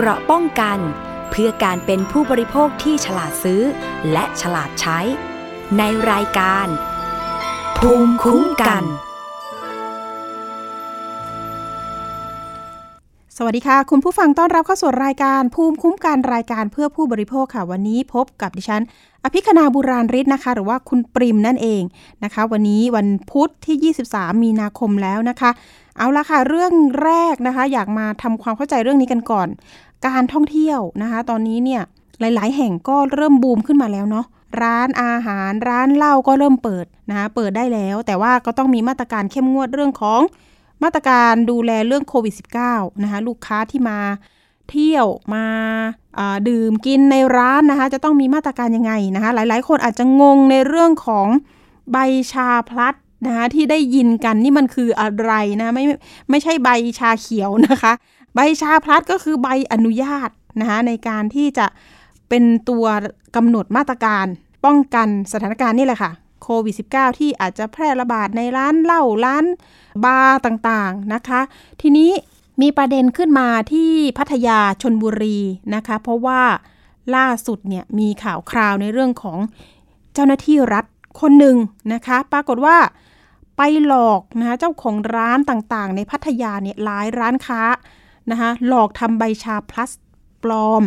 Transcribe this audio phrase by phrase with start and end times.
[0.00, 0.78] เกราะป้องกัน
[1.30, 3.62] เพื่อการเป็นผู้บริโภคที่ฉลาดซื้อ
[4.12, 4.98] และฉลาดใช้
[5.78, 6.66] ในรายการ
[7.78, 8.84] ภูมิคุ้มกัน
[13.36, 18.82] สวัสดีค่ะ คุณผู้ฟังต้อนรับเข้าสู่รายการ ภูมิคุ้มกันรายการเพื่อผู้บริโภคค่ะ วันนี้พบกับดิฉัน
[19.24, 21.82] อภิคณาบุราริศนะคะ หรือว่าคุณปริมนั่นเอง
[22.24, 25.50] นะคะ วันนี้วันพุธที่ 23 มีนาคมแล้วนะคะ
[25.98, 26.72] เอาละค่ะ เรื่อง
[27.04, 29.48] แรกนะคะ อยากมาทำความเข้าใจเรื่องนี้กันก่อน
[30.06, 31.82] การท่องเที่ยวนะคะ ตอนนี้เนี่ย
[32.20, 34.26] หลาย ๆ แห่งก็เริ่มบูมขึ้นมาแล้วเนาะ
[34.62, 40.20] ร้านอาหารร้านเหล้าก็เริ่มเปิดนะเปิดได้แล้ว แต่ว่าก็ต้องมีมาตรการเข้มงวดเรื่องของ
[40.82, 42.34] มาตรการดูแลเรื่องโควิด
[42.68, 43.98] -19 นะคะลูกค้าที่มา
[44.70, 45.44] เที่ยวมา
[46.48, 51.28] ดื่มกินในร้านนะคะ จะต้องมีมาตรการยังไงนะคะ หลาย ๆ คนอาจจะงงในเรื่องของ
[51.92, 51.96] ใบ
[52.32, 52.94] ชาพลัด
[53.26, 55.84] นะคะที่ได้ยินกันนี่มันคืออะไรนะไม่
[56.30, 57.92] ไม่ใช่ใบชาเขียวนะคะ
[58.40, 61.66] ใบชาพลัดก็คือใบอนุญาตนะคะในการที่จะ
[62.28, 62.84] เป็นตัว
[63.36, 64.26] กำหนดมาตรการ
[64.64, 69.44] ป้องกันสถานการณ์นี่แหละค่ะโควิด -19 ที่อาจจะแพร่ระบาดในร้านเหล้าร้าน
[70.04, 71.40] บาร์ต่างๆนะคะ
[71.80, 72.10] ทีนี้
[72.62, 75.38] มีประเด็นขึ้นมาที่พัทยาชนบุรี
[75.74, 76.42] นะคะ เพราะว่า
[77.16, 79.38] ล่าสุดเนี่ยมีข่าวคราวในเรื่องของ
[80.14, 80.84] เจ้าหน้าที่รัฐ
[81.20, 81.56] คนหนึ่ง
[81.92, 82.76] นะคะ ปรากฏว่า
[83.56, 87.62] ไปหลอกนะคะเจ้าของร้านต่างๆ ในพัทยาเนี่ยหลายร้านค้า
[88.30, 89.90] นะคะหลอกทำใบชาพลัส
[90.42, 90.84] ปลอม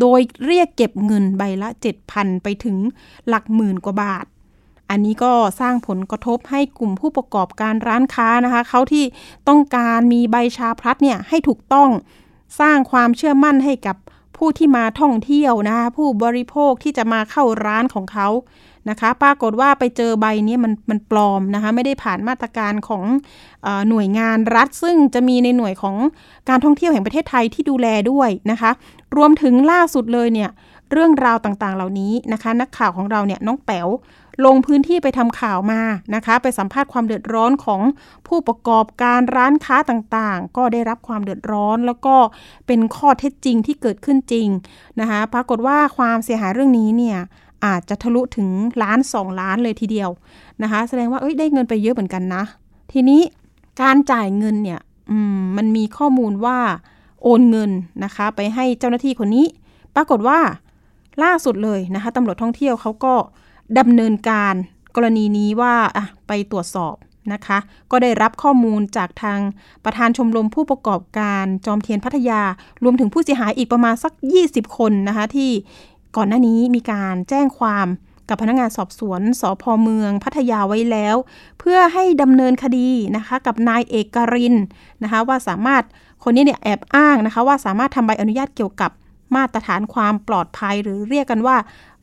[0.00, 1.68] โดยเรียกเก็บเงินใบละ
[2.06, 2.76] 7,000 ไปถึง
[3.28, 4.24] หลักหมื่นกว่าบาท
[4.90, 9.04] อันนี้ก็สร้างผลกระทบให้กลุ่มผู้ประกอบการร้านค้านะคะเขาที่
[9.48, 11.90] ต้องการมีใบชาพลัดเนี่ยให้ถูกต้อง
[12.60, 13.96] สร้างความเชื่อมั่นให้กับ
[14.36, 18.28] ผู้ที่มาท่องเที่ยวนะคะผู้บริโภคที่จะมาเข้าร้านของเขา
[18.90, 23.04] นะคะ ปรากฏว่าไปเจอใบนี้มันมันปลอมนะคะ ไม่ได้ผ่านมาตรการของ
[23.66, 25.96] อหน่วยงานรัฐ ซึ่งจะมีในหน่วยของ
[26.48, 28.70] การท่องเที่ยวแห่งประเทศไทยที่ดูแลด้วยนะคะ
[29.16, 30.50] รวมถึงล่าสุดเลยเนี่ย
[30.92, 33.88] เรื่องราวต่างๆ เหล่านี้นะคะ นักข่าวของเราเนี่ยน้องแป๋ว
[34.44, 35.82] ลงพื้นที่ไปทำข่าวมา
[36.14, 37.80] นะคะ ไปสัมภาษณ์ความเดือดร้อนของ
[38.28, 42.16] ผู้ประกอบการร้านค้าต่างๆ ก็ได้รับความเดือดร้อน แล้วก็
[42.66, 44.48] เป็นข้อเท็จจริงที่เกิดขึ้นจริง
[45.00, 47.18] นะคะ ปรากฏว่าความเสียหายเรื่องนี้เนี่ย
[47.64, 48.48] อาจจะทะลุถึง
[48.82, 50.10] ล้านสองล้านเลยทีเดียว
[50.62, 52.42] นะคะ แสดงว่าเอ้ยได้เงินไปเยอะเหมือนกันนะ
[52.92, 53.20] ทีนี้
[53.82, 54.80] การจ่ายเงินเนี่ย
[55.40, 56.58] มมันมีข้อมูลว่า
[57.22, 57.70] โอนเงิน
[58.04, 59.46] นะคะ ไปให้เจ้าหน้าที่คนนี้
[59.96, 60.38] ปรากฏว่า
[61.22, 63.14] ล่าสุดเลยนะคะตำรวจท่องเที่ยวเขาก็
[63.78, 64.54] ดำเนินการ
[64.96, 66.94] กรณีนี้ว่าอะไปตรวจสอบ
[67.32, 67.58] นะคะ
[67.90, 69.40] ก็ได้รับข้อมูลจากทาง
[69.84, 72.42] ประธานชมรมผู้ประกอบการจอมเทียนพัทยา
[72.84, 74.12] รวมถึงผู้เสียหายอีกประมาณสัก
[74.44, 75.50] 20 คนนะคะ ที่
[76.16, 77.86] ก่อนหน้านี้มีการแจ้งความ
[78.28, 81.16] กับพนักงานสอบสวนสพเมืองพัทยาไว้แล้ว
[81.58, 84.54] เพื่อให้ดำเนินคดีนะคะกับนายเอกริน
[85.02, 85.82] นะคะว่าสามารถ
[86.24, 88.90] คนนี้เนี่ยแอบอ้างนะคะว่าสามารถทำใบอนุญาตเกี่ยวกับ
[89.34, 91.56] มาตรฐานความปลอดภัย หรือเรียกกันว่า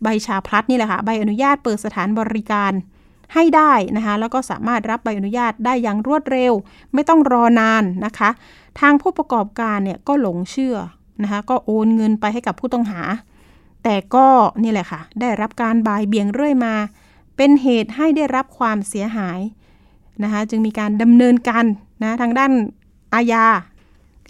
[0.03, 2.71] ใบชาพลัดนี่แหละค่ะใบอนุญาตเปิดสถานบริการ
[3.33, 6.53] ให้ได้นะคะแล้วก็สามารถรับใบอนุญาตได้อย่างรวดเร็ว
[6.93, 8.29] ไม่ต้องรอนานนะคะ
[8.79, 10.75] ทางผู้ประกอบการเนี่ยก็หลงเชื่อ
[11.23, 13.01] นะคะก็โอนเงินไปให้กับผู้ต้องหา
[13.83, 14.27] แต่ก็
[14.63, 16.73] นี่แหละค่ะ ได้รับการบายเบี่ยงเรื่อยมา
[17.37, 19.39] เป็นเหตุให้ได้รับความเสียหาย
[20.23, 21.65] นะคะจึงมีการดำเนินการ
[22.03, 22.51] นะทางด้าน
[23.13, 23.45] อาญา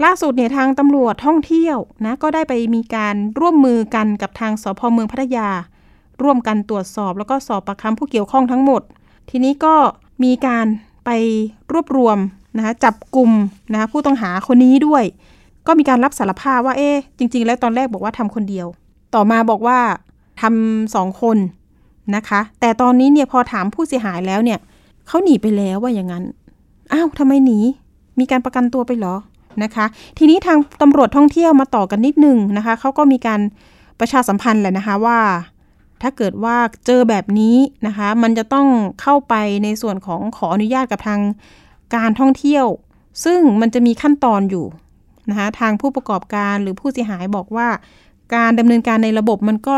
[0.04, 5.50] ล่าสุดเนี่ยทางตำรวจท่องเที่ยวนะก็ได้ไปมีการร่วมมือกันกับทางสพเมืองพัทยา
[6.22, 8.82] ร่วมกันตรวจสอบแล้วก็สอบประคำผู้เกี่ยวข้องทั้งหมด
[9.30, 9.76] ทีนี้ก็
[10.24, 10.66] มีการ
[11.06, 11.10] ไป
[11.74, 12.18] รวบรวม
[12.58, 13.32] นะคะจับกลุ่ม
[13.74, 15.04] นะผู้ต้องหาคนนี้ด้วย
[15.68, 18.68] ก็มีการรับสารภาพว่าเอ๊จริง ๆ แล้วตอนแรกบอกว่าทำคนเดียว
[19.16, 19.80] ต่อมาบอกว่า
[20.42, 21.38] ทำสองคน
[22.16, 24.60] นะคะ แต่ตอนนี้เนี่ยพอถามผู้เสียหายแล้วเนี่ย
[25.08, 26.24] เขาหนีไปแล้วว่าอย่างนั้น
[26.94, 27.60] อ้าวทำไมหนี
[28.20, 29.16] มีการประกันตัวไปเหรอ
[29.64, 29.86] นะคะ
[30.18, 33.42] ทีนี้ทางตำรวจท่องเที่ยวมาต่อกันนิดนึงนะคะเขาก็มีการ
[34.00, 35.20] ประชาสัมพันธ์แหละนะคะว่า
[36.02, 36.56] ถ้าเกิดว่า
[36.86, 37.56] เจอแบบนี้
[37.88, 38.68] นะคะ มันจะต้อง
[39.02, 41.22] เข้าไปในส่วนของขออนุญาตกับทาง
[41.96, 42.66] การท่องเที่ยว
[43.26, 44.66] ซึ่งมันจะมีขั้นตอนอยู่
[45.30, 47.68] นะคะทางผู้ประกอบการหรือผู้เสียหายบอกว่า
[48.36, 49.78] การดำเนินการในระบบมันก็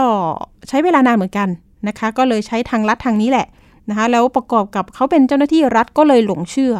[0.68, 1.50] ใช้เวลานานเหมือนกัน
[1.88, 3.48] นะคะ ก็เลยใช้ทางลัดทางนี้แหละ
[3.90, 6.74] นะคะแล้วประกอบกับเขาเป็นเจ้าหน้าที่รัฐก็เลยหลงเชื่อ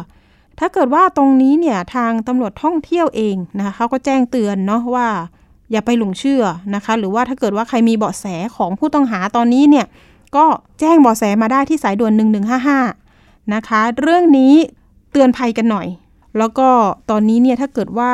[0.58, 5.08] ถ้าเกิดว่าตรงนี้เนี่ยทางตำรวจท่องเที่ยวเองนะคะเขาก็แจ้งเตือนเนาะว่า
[5.72, 6.42] อย่าไปหลงเชื่อ
[6.74, 8.26] นะคะ หรือว่าถ้าเกิดว่าใครมีเบาะแส
[8.56, 9.86] ของผู้ต้องหาตอนนี้เนี่ย
[10.36, 10.44] ก็
[10.80, 12.12] แจ้งเบาะแสมาได้ที่สายด่วน
[12.82, 14.54] 1155 นะคะ เรื่องนี้
[15.12, 15.86] เตือนภัยกันหน่อย
[16.38, 16.68] แล้วก็
[17.10, 18.12] ตอนนี้เนี่ยถ้าเกิดว่า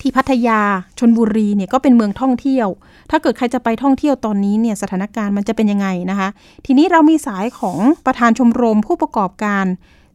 [0.00, 0.60] ที่พัทยา
[0.98, 2.68] ชนบุรีเนี่ยก็เป็นเมืองท่องเที่ยว
[3.10, 6.28] ถ้าเกิดใครจะไปท่องเที่ยวตอนนี้เนี่ยสถานการณ์มันจะเป็นยังไงนะคะ
[6.66, 9.66] ทีนี้เรามีสายของประธานชมรมผู้ประกอบการ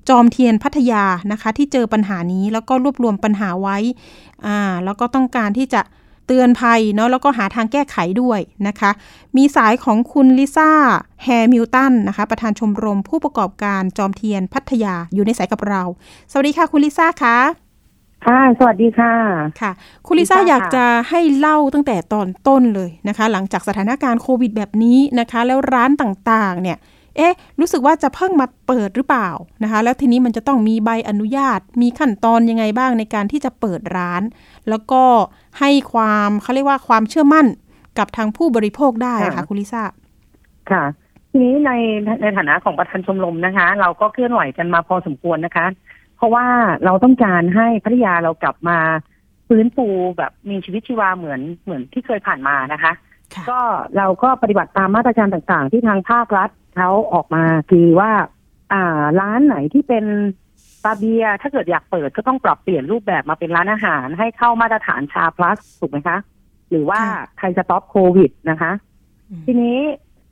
[0.10, 3.78] จอมเทียนพัทยานะคะ ที่เจอปัญหานี้แล้วก็รวบรวมปัญหาไว้
[4.46, 5.82] อ่าแล้วก็ต้องการที่จะ
[6.28, 8.92] เตือนภัยเนาะแล้วก็หาทางแก้ไขด้วยนะคะ
[9.38, 10.72] มีสายของคุณลิซ่า
[11.24, 15.82] แฮมิลตันนะคะ ประธานชมรมผู้ประกอบการจอมเทียนพัทยาอยู่ในสายกับเรา
[16.32, 17.38] สวัสดีค่ะคุณลิซ่าคะ
[18.26, 19.14] ค่ะ สวัสดีค่ะ
[19.62, 19.72] ค่ะ
[20.08, 26.78] คุณลิซ่าลิซ่าค่ะอยากจะให้เล่าตั้งแต่ตอนต้นเลยนะคะ หลังจากสถานการณ์โควิดแบบนี้นะคะ แล้วร้านต่างๆ เนี่ย
[27.18, 29.30] เอ๊ะ รู้สึกว่าจะเพิ่งมาเปิดหรือเปล่า
[29.64, 34.22] นะคะ แล้วทีนี้มันจะต้องมีใบอนุญาต มีขั้นตอนยังไงบ้างในการที่จะเปิดร้าน
[34.70, 35.04] แล้วก็
[35.60, 37.46] ให้ความเขาเรียกว่าความเชื่อมั่น
[37.98, 39.84] กับทางผู้บริโภคได้อะค่ะค่ะ คุณลิซ่า
[40.72, 40.84] ค่ะ
[41.32, 41.72] ทีนี้ใน
[42.22, 45.66] ในฐานะของประธานชมรมนะคะ เราก็เคลื่อนไหวกันมาพอสมควรนะคะ
[46.22, 46.48] เพราะว่า
[46.86, 48.80] เราต้องการให้พัทยาเรากลับมา
[49.48, 49.88] ฟื้นฟู
[50.18, 52.94] แบบมีชีวิตชีวาเหมือนเหมือนที่เคยผ่านมานะคะ
[53.36, 53.60] ค่ะก็
[53.98, 58.12] เราก็ปฏิบัติตามมาตรการต่างๆ ที่ทางภาครัฐเขาออกมาคือว่า
[58.74, 60.06] อ่าร้านไหนที่เป็น
[60.84, 66.18] บาร์เบียร์ถ้าเกิดอยากเปิดก็ต้องปรับเปลี่ยนรูปแบบมาเป็นร้านอาหาร ให้เข้ามาตรฐานชาพลัสถูกไหมคะ
[66.70, 68.72] หรือว่าค่ะไทยสต็อปโควิดนะคะ
[69.30, 69.78] อืมทีนี้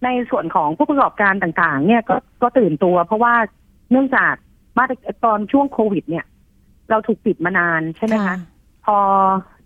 [0.03, 3.33] ในส่วนของผู้ประกอบการต่างๆ เนี่ยก็ก็ตื่นตัวเพราะว่า
[3.92, 4.33] เนื่องจาก
[4.80, 4.94] มาตร
[5.26, 6.26] ตอนช่วงโควิด เนี่ย
[6.90, 8.36] เราถูกปิดมานานใช่ไหมคะ
[8.86, 8.98] พอ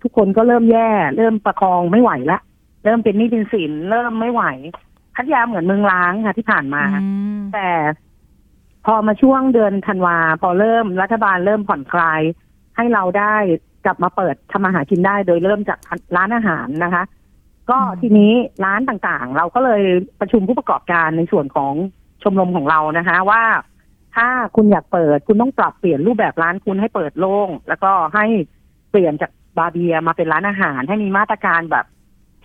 [0.02, 2.40] ทุกคนก็เริ่มแย่ เริ่มประคองไม่ไหวละ
[2.84, 4.44] เริ่มเป็นหนี้เป็นสินเริ่มไม่ไหว
[5.16, 7.08] พัทยาเหมือนเมืองล้างค่ะที่ผ่านมาอื
[7.38, 7.70] มแต่
[8.86, 12.22] พอมาช่วงเดือนธันวา พอเริ่มรัฐบาลเริ่มผ่อนคลาย
[12.76, 13.36] ให้เราได้
[13.86, 15.80] กลับมาเปิดทำอาหารกินได้ โดยเริ่มจาก
[16.16, 17.04] ร้านอาหารนะคะ
[17.70, 18.34] ก็ทีนี้
[18.66, 19.82] ร้านต่างๆ เราก็เลย
[20.20, 21.74] ประชุมผู้ประกอบการในส่วนของ
[22.24, 23.44] ชมรมของเรานะคะ ว่า
[24.16, 28.26] ถ้าคุณอยากเปิดคุณต้องปรับเปลี่ยนรูปแบบร้านคุณให้เปิดโล่งแล้วก็ให้
[28.92, 31.86] เปลี่ยนจากบาร์เบียมาเป็นร้านอาหาร ให้มีมาตรการแบบ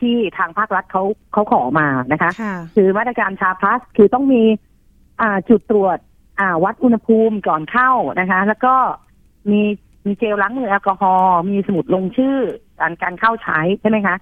[0.00, 4.42] ที่ทางภาครัฐเขาเขาขอมานะคะค่ะคือมาตรการชาพลัสคือต้องมี
[5.20, 5.98] อ่าจุดตรวจ
[6.40, 8.74] อ่าวัดอุณหภูมิก่อนเข้านะคะ แล้วก็
[9.50, 9.60] มี
[10.06, 12.38] มีเจลล้างมือแอลกอฮอล์มีสมุดลงชื่อ
[12.80, 14.16] การการเข้าใช้ใช่ไหมคะ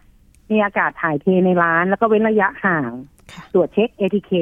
[0.51, 2.91] มีอากาศถ่ายเทในร้าน แล้วก็เว้นระยะห่าง
[3.33, 4.33] ค่ะตรวจเช็ค ATK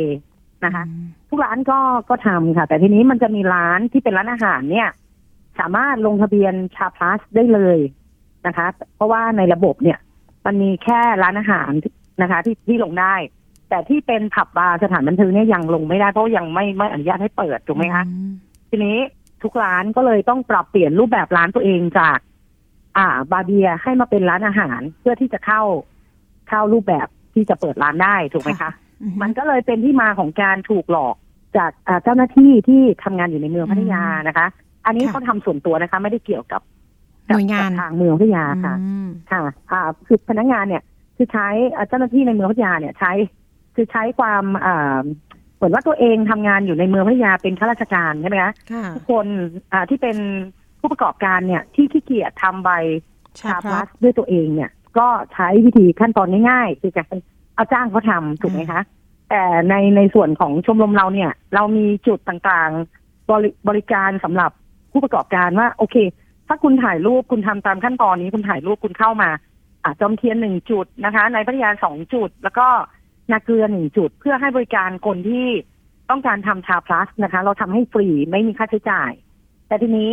[0.65, 1.79] นะคะอืมทุกร้านก็
[2.11, 4.89] ก็ทำค่ะ แต่ทีนี้มันจะมีร้านที่เป็นร้านอาหารเนี่ย
[5.59, 7.79] สามารถลงทะเบียนชาพลัสได้เลย
[8.47, 8.67] นะคะ
[8.97, 9.99] เพราะว่าในระบบเนี่ย
[10.47, 11.71] มันมีแค่ร้านอาหาร
[12.23, 13.15] นะคะ ที่ที่ลงได้
[13.69, 18.31] แต่ที่เป็นผับบาร์สถานบันเทิงเนี่ยยังลงไม่ได้เพราะยังไม่ไม่อนุญาตให้เปิดถูกไหมคะอืม
[18.71, 18.99] ทีนี้
[19.43, 22.19] ทุกร้านก็เลยต้องปรับเปลี่ยนรูปแบบร้านตัวเองจาก
[22.97, 25.63] อ่า บาร์เบียร์ให้มาเป็นร้านอาหารเพื่อที่จะเข้า
[26.49, 28.84] เข้ารูปแบบที่จะเปิดร้านได้ถูกไหมคะอื
[29.23, 31.17] มันก็เลยเป็นที่มาของการถูกหลอก
[31.57, 34.47] จากอ่าเจ้าหน้าที่ที่ทำงานอยู่ในเมืองพัทยานะคะ
[34.87, 36.63] อันนี้เขาทำส่วนตัวนะคะ ไม่ได้เกี่ยวกับ
[37.29, 39.43] หน่วยงานกับทางเมืองพัทยาค่ะอืมค่ะ
[39.73, 40.83] อ่าคือพนักงานเนี่ย
[41.17, 43.13] คือใช้อ่าเจ้าหน้าที่ในเมืองพัทยาเนี่ยใช้
[43.75, 45.01] คือใช้ความอ่า
[45.57, 49.27] เหมือนว่าตัวเองทำงานอยู่ในเมืองพัทยาเป็นข้าราชการใช่ไหมคะค่ะทุกคน
[49.73, 50.17] อ่าที่เป็น
[50.81, 52.71] ผู้ประกอบการเนี่ย ที่ขี้เกียจทำใบ
[53.41, 57.17] ชาชาพพลัลัสสด้วยตัวเองเนี่ย ก็ใช้วิธีขั้นตอนง่ายๆคือการ
[57.55, 58.81] เอาจ้างเขาทำถูกไหมคะ
[59.31, 64.51] แต่ในในส่วนของชมรมเราเนี่ย เรามีจุดต่างๆบริบริการสำหรับ
[64.93, 65.97] ผู้ประกอบการว่า โอเค
[66.49, 69.31] ถ้าคุณถ่ายรูปคุณทำตามขั้นตอนนี้คุณถ่ายรูปคุณเข้ามา
[69.85, 72.67] อาจจอมเทียนหนึ่งจุดนะคะ ในพัทยาสองจุด แล้วก็
[73.31, 75.49] นาเกลือหนึ่งจุดเพื่อให้บริการคนที่
[76.11, 79.13] ต้องการทำชาพลัสนะคะ เราทำให้ฟรีไม่มีค่าใช้จ่าย
[79.67, 80.13] แต่ทีนี้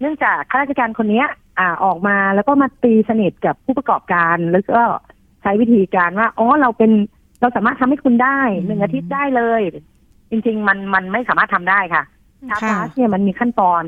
[0.00, 1.26] เนื่องจากข้าราชการคนเนี้ย
[1.58, 6.90] อ่าออกมาแล้วก็มาตีสนิทกับผู้ประกอบการแล้วก็ใช้วิธีการว่าอ๋อเราเป็น
[7.40, 9.60] เราสามารถทำให้คุณได้อืมหนึ่งอาทิตย์ได้เลย
[10.30, 12.02] จริง ๆ มันมันไม่สามารถทำได้ค่ะ
[12.48, 13.82] ชาพลัสเนี่ยมันมีขั้นตอน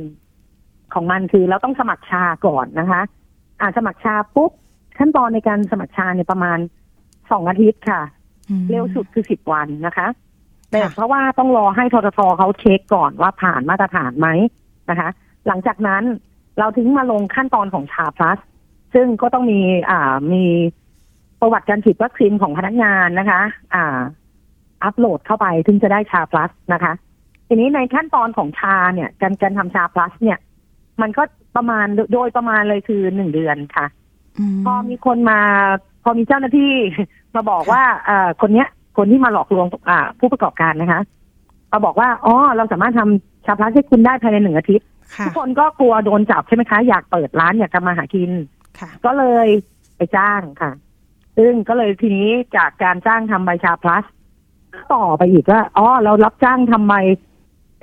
[0.94, 3.02] ของมันคือเราต้องสมัครชาก่อนนะคะ
[3.60, 4.50] อ่าสมัครชาปุ๊บ
[4.98, 6.58] ขั้นตอนในการสมัครชาเนี่ยประมาณ
[7.30, 8.02] สองอาทิตย์ค่ะ
[8.48, 10.08] อืมเร็วสุดคือสิบวันนะคะ
[10.70, 14.28] แต่ค่ะเพราะว่าต้องรอให้ทททเขาเช็คก่อนว่าผ่านมาตรฐานไหม
[14.90, 15.08] นะคะ
[15.46, 16.02] หลังจากนั้น
[16.58, 18.38] เราถึงมาลงขั้นตอนของชาพลัส
[18.94, 19.60] ซึ่งก็ต้องมี
[19.90, 20.44] อ่ามี
[21.40, 23.40] ประวัติการฉีดวัคซีนของพนักงานนะคะ
[23.74, 23.98] อ่า
[24.84, 26.92] อัปโหลดเข้าไปถึงจะได้ชาพลัสนะคะ
[27.48, 30.38] ทีนี้ในขั้นตอนของชาเนี่ย การการทำชาพลัส เนี่ย
[31.00, 31.22] มันก็
[31.56, 33.86] ประมาณโดยประมาณเลยคือหนึ่งเดือนค่ะ
[34.56, 35.40] มพอมีคนมา
[36.04, 36.72] พอมีเจ้าหน้าที่
[37.34, 41.00] มาบอกว่าเอ่อคนเนี้ย คนที่มาหลอกลวงอ่า ผู้ประกอบการนะคะ
[41.72, 48.30] มาบอกว่าอ๋อเราสามารถทำชาพลัสให้คุณได้ภายในหนึ่งอาทิตย์ค่ะทุกคนก็กลัวโดนจับใช่ไหมคะ อยากเปิดร้านอยากทำมาหากิน
[48.78, 49.48] ค่ะก็เลย
[49.96, 50.70] ไปจ้างค่ะ
[51.38, 54.04] ซึ่งก็เลยทีนี้จากการจ้างทำใบชาพลัส
[54.94, 56.94] ต่อไปอีกว่าอ๋อเรารับจ้างทำใบ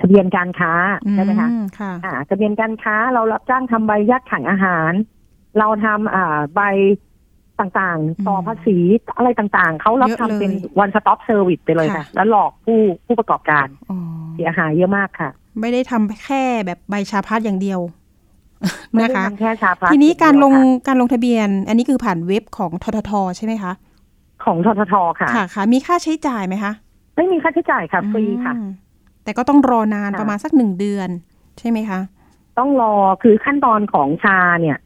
[0.00, 0.72] ทะเบียนการค้า
[1.12, 4.92] ใช่ไหมคะอืค่ะอ่าทะเบียนการค้าเรารับจ้างทำใบยัดขายอาหาร
[5.58, 6.60] เราทำอ่าใบ
[7.58, 8.78] ต่างอืมๆต่อภาษี
[9.16, 13.98] อะไรต่างๆ เขารับเยอะทำเป็นเลย one stop service ไปเลยค่ะค่ะ แล้วหลอกผู้ผู้ประกอบการอ๋อ
[14.34, 18.05] เสียหายเยอะมากค่ะ ไม่ได้ทำแค่แบบใบชาพัดอย่างเดียวไม่
[18.96, 23.72] นะได้คะทำแค่ชาพลัสทีนี้การลงอย่เดียวการลงทะเบียน อันนี้คือผ่านเว็บของทททใช่ไหมคะค่ะ
[24.44, 26.72] ของทททค่ะค่ะค่ะ มีค่าใช้จ่ายไหมคะ
[27.16, 28.68] ไม่มีค่าใช้จ่ายค่ะฟรีค่ะอืม
[29.24, 31.08] แต่ก็ต้องรอนานค่ะประมาณสักหนึ่งเดือน
[31.58, 32.00] ใช่ไหมคะ
[32.58, 34.78] ต้องรอคือขั้นตอนของชาเนี่ย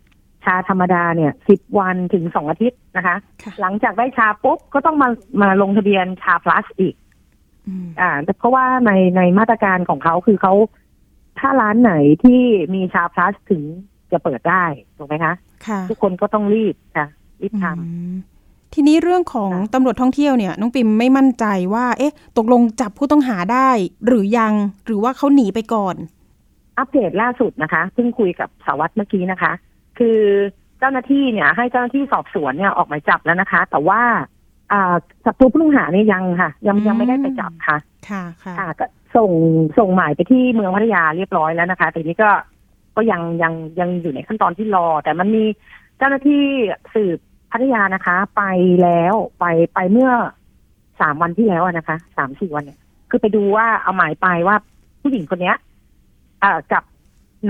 [0.44, 5.08] ชาธรรมดาเนี่ยสิบวันถึงสองอาทิตย์นะคะค่ะหลังจากได้ชาปุ๊บก็ต้องมา
[5.42, 6.94] มาลงทะเบียนชาพลัสอีก
[7.66, 10.54] อืมอ่าเพราะว่าในในมาตรการของเขาคือเขา
[11.38, 11.92] ถ้าร้านไหน
[12.24, 12.40] ที่
[12.74, 13.62] มีชาพลัสถึง
[14.12, 14.64] จะเปิดได้
[14.96, 15.34] ถูกไหมคะ
[15.66, 17.06] ค่ะทุกคนก็ต้องรีบค่ะ
[17.42, 18.14] รีบทอืม
[18.74, 21.44] ทีนี้เรื่องของค่ะตำรวจท่องเที่ยวเนี่ย น้องปิมไม่มั่นใจ
[21.74, 23.68] ว่า เอ๊ะ ตกลงจับผู้ต้องหาได้
[24.06, 24.52] หรือยัง
[24.86, 29.52] หรือว่าเขาหนีไปก่อนำอัปเดตล่าสุดนะคะเพิ่งคุยกับสารวัตรเมื่อกี้นะคะ
[29.98, 30.18] คือ
[30.78, 34.02] เจ้าหน้าที่เนี่ย ให้เจ้าหน้าที่สอบสวนเนี่ยออกหมายจับแล้วนะคะ แต่ว่า
[34.72, 34.94] อ่า
[35.24, 37.76] จับตัวผู้ต้องหาเนี่ยยังค่ะ ยังอืมยังไม่ได้ไปจับค่ะ
[38.08, 39.32] ค่ะค่ะค่ะก็ ส่ง
[39.78, 42.30] ส่งหมายไปที่เมืองพัทยาเรียบร้อยแล้วนะคะ แต่นี้ก็
[42.96, 45.44] ก็ยังยังยังอยู่ในขั้นตอนที่รอ แต่มันมี
[45.98, 46.44] เจ้าหน้าที่
[46.94, 47.18] สืบ
[47.52, 48.42] พัทยานะคะ ไป
[48.82, 50.10] แล้วไปไปเมื่อ
[51.00, 52.78] สามวันที่แล้วอะนะคะสามสี่วันเนี่ย
[53.10, 54.56] คือไปดูว่าเอาหมายไปว่า
[55.02, 55.56] ผู้หญิงคนเนี้ย
[56.42, 56.82] อ่ากับ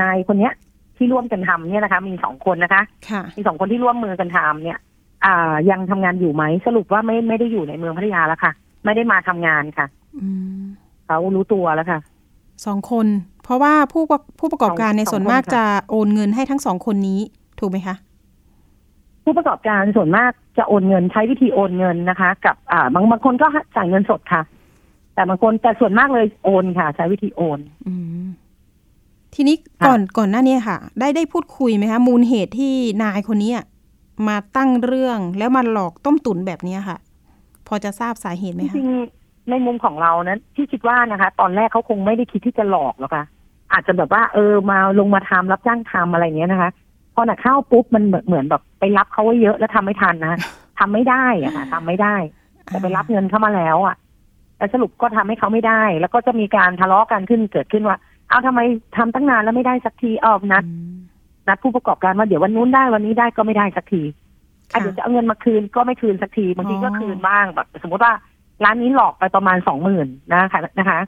[0.01, 0.53] นายคนเนี้ย
[0.97, 4.79] ที่ร่วมกันทำเนี่ยนะคะ มีสองคนนะคะค่ะมีสองคนที่ร่วมมือกันทำเนี่ย
[5.25, 8.53] อ่า ยังทำงานอยู่ไหมสรุปว่าไม่ไม่ได้อยู่ในเมืองพัทยาแล้วค่ะ
[8.85, 9.87] ไม่ได้มาทำงานค่ะ
[10.23, 10.29] อื
[10.61, 10.63] ม
[11.11, 12.01] เขารู้ตัวแล้วค่ะ
[12.67, 13.07] สองคน
[13.45, 17.21] เพราะว่าผู้ประผู้ประกอบการในสองส่วนคนมากค่ะจะโอนเงินให้ทั้งสองคนนี้
[17.61, 17.95] ถูกไหมคะ
[19.25, 24.43] ผู้ประกอบการส่วนมากจะโอนเงินใช้วิธีโอนเงินนะคะ กับ อ่าบางบางคนก็จ่ายเงินสดค่ะ
[25.15, 28.27] แต่บางคนแต่ส่วนมากเลยโอนค่ะ ใช้วิธีโอน อืม
[29.35, 33.65] ทีนี้ค่ะก่อนก่อนหน้านี้ค่ะ ได้ได้พูดคุยไหมคะ มูลเหตุที่นายคนนี้อะ
[34.29, 36.99] มาตั้งเรื่องแล้วมาหลอกต้มตุ๋นแบบนี้ค่ะ
[37.67, 39.20] พอจะทราบสาเหตุไหมจคะริงๆ
[39.51, 43.25] ในมุมของเรานั้นที่คิดว่านะคะ ตอนแรกเขาคงไม่ได้คิดที่จะหลอกหรอกค่ะ
[43.73, 46.71] อาจจะแบบว่าเออมาลงมาทำรับจ้างทำอะไรอย่างเงี้ยนะคะ
[47.15, 50.39] พอหนักเข้าปุ๊บมันเหมือนเหมือนแบบไปรับเขาไว้เยอะแล้วทำไม่ทันนะ
[50.79, 52.15] ทำไม่ได้อะค่ะทำไม่ได้
[52.65, 53.97] แต่ไปรับเงินเข้ามาแล้วอะ
[54.57, 57.97] แต่สรุปก็ทำให้เขาไม่ได้ แล้วก็จะมีการทะเลาะกันขึ้นเกิดขึ้นว่า
[58.29, 58.61] เอาทำไม
[58.97, 60.99] ทำตั้งนานแล้วไม่ได้สักทีเอานัดอืม
[61.49, 64.03] นัดผู้ประกอบการว่าเดี๋ยววันนู้นได้วันนี้ได้ก็ไม่ได้สักที
[64.73, 68.13] อะค่ะเดี๋ยวจะเอาเงินมาคืนก็ไม่คืนสักทีบางทีก็อ๋อคืนบ้างแบบ สมมติว่า
[68.65, 71.01] ร้านนี้หลอกไปประมาณสองหมื่นนะคะนะคะ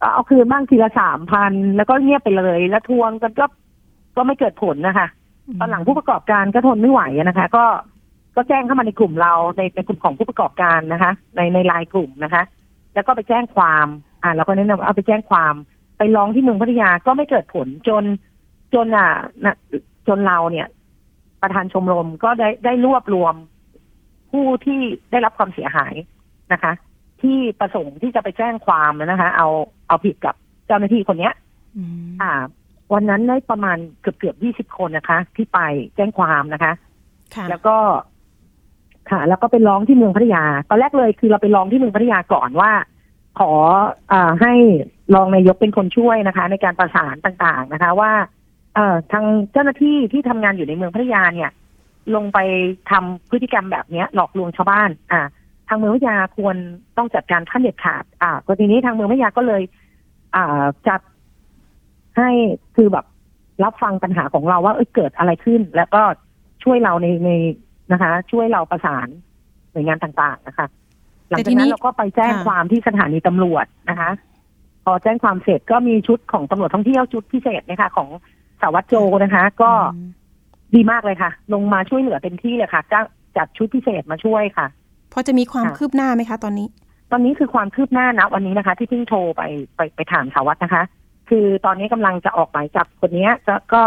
[0.00, 3.46] ก็เอาคืนบ้างทีละสามพันแล้วก็เงียบไปเลย แล้วทวงกันก็
[4.16, 5.06] ก็ไม่เกิดผลนะคะ
[5.60, 7.64] ตอนหลังผู้ประกอบการก็ทนไม่ไหวอะนะคะ ก็
[8.36, 12.42] ก็แจ้งเข้ามาในกลุ่มเราในในกลุ่มของผู้ประกอบการนะคะ ในในไลน์กลุ่มนะคะ
[12.94, 13.86] แล้วก็ไปแจ้งความ
[14.22, 15.54] อ่าเราก็แนะนำว่าเอาไปแจ้งความ
[15.98, 18.04] ไปร้องที่เมืองพัทยาก็ไม่เกิดผลจน
[18.74, 19.08] จนอะ
[19.44, 19.56] นะ
[20.08, 20.66] จนเราเนี่ย
[21.42, 23.34] ประธานชมรมก็ได้ได้รวบรวม
[24.30, 25.94] ผู้ที่ได้รับความเสียหาย
[26.52, 26.72] นะคะ
[27.22, 29.48] ที่ประสงค์ที่จะไปแจ้งความนะคะ เอา
[29.88, 30.34] เอาผิดกับ
[30.66, 31.34] เจ้าหน้าที่คนเนี้ย
[31.76, 32.32] อืมอ่า
[32.92, 35.60] วันนั้นได้ประมาณเกือบเกือบยี่สิบคนนะคะ ที่ไป
[35.96, 36.72] แจ้งความนะคะ
[37.34, 37.76] ค่ะแล้วก็
[39.10, 42.72] ค่ะ แล้วก็ไปร้องที่เมืองพัทยา ตอนแรกเลยคือเราไปร้องที่เมืองพัทยาก่อนว่า
[43.38, 43.52] ขอ
[44.12, 44.54] อ่าให้
[45.14, 48.12] รองนายกเป็นคนช่วยนะคะ ในการประสานต่างๆนะคะ ว่า
[48.74, 51.50] เอ่อทางเจ้าหน้าที่ที่ทำงานอยู่ในเมืองพัทยาเนี่ย
[52.14, 52.38] ลงไป
[52.90, 55.20] ทำพฤติกรรมแบบเนี้ย หลอกลวงชาวบ้าน อ่า
[55.68, 56.56] ทางเมืองพัทยาควร
[56.96, 59.62] ต้องจัดการขั้นเด็ดขาด อ่ากรณีนี้ทางเมืองพัทยาก็เลย
[60.36, 61.00] อ่าจัด
[62.16, 62.30] ให้
[62.76, 63.06] คือแบบ
[63.64, 66.02] รับฟังปัญหาของเราว่าเอยเกิดอะไรขึ้น แล้วก็
[66.64, 67.30] ช่วยเราในใน
[67.92, 69.08] นะคะ ช่วยเราประสาน
[69.72, 70.66] หน่วยงานต่างๆนะคะ
[71.30, 74.10] หลังจากนั้นเราก็ไปแจ้งความที่สถานีตำรวจนะคะ
[74.84, 78.08] พอแจ้งความเสร็จก็มีชุดของตำรวจท่องเที่ยวชุดพิเศษนะคะ ของ
[78.60, 78.94] สารวัตรโจ
[79.24, 80.10] นะคะ ก็อืม
[80.74, 83.04] ดีมากเลยค่ะ ลงมาช่วยเหลือเต็มที่เลยค่ะจ้าง
[83.36, 84.66] จัดชุดพิเศษมาช่วยค่ะ
[85.18, 86.68] พอจะมีความค่ะคืบหน้าไหมคะตอนนี้
[87.12, 89.42] ตอนนี้คือความคืบหน้านะวันนี้นะคะ ที่เพิ่งโทรไป
[89.76, 90.82] ไปไปถามสารวัตรนะคะ
[91.28, 93.82] คือตอนนี้กำลังจะออกหมายจับคนเนี้ยจะก็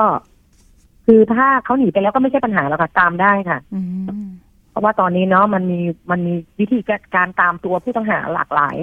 [1.06, 3.80] คือถ้าเขาหนีไปแล้วก็ไม่ใช่ปัญหาแล้วค่ะตามได้ค่ะอื
[4.28, 4.30] ม
[4.72, 5.80] เพราะว่าตอนนี้เนาะมันมี
[6.12, 6.80] มันมีวิธี
[7.16, 8.76] การตามตัวผู้ต้องหาหลากหลาย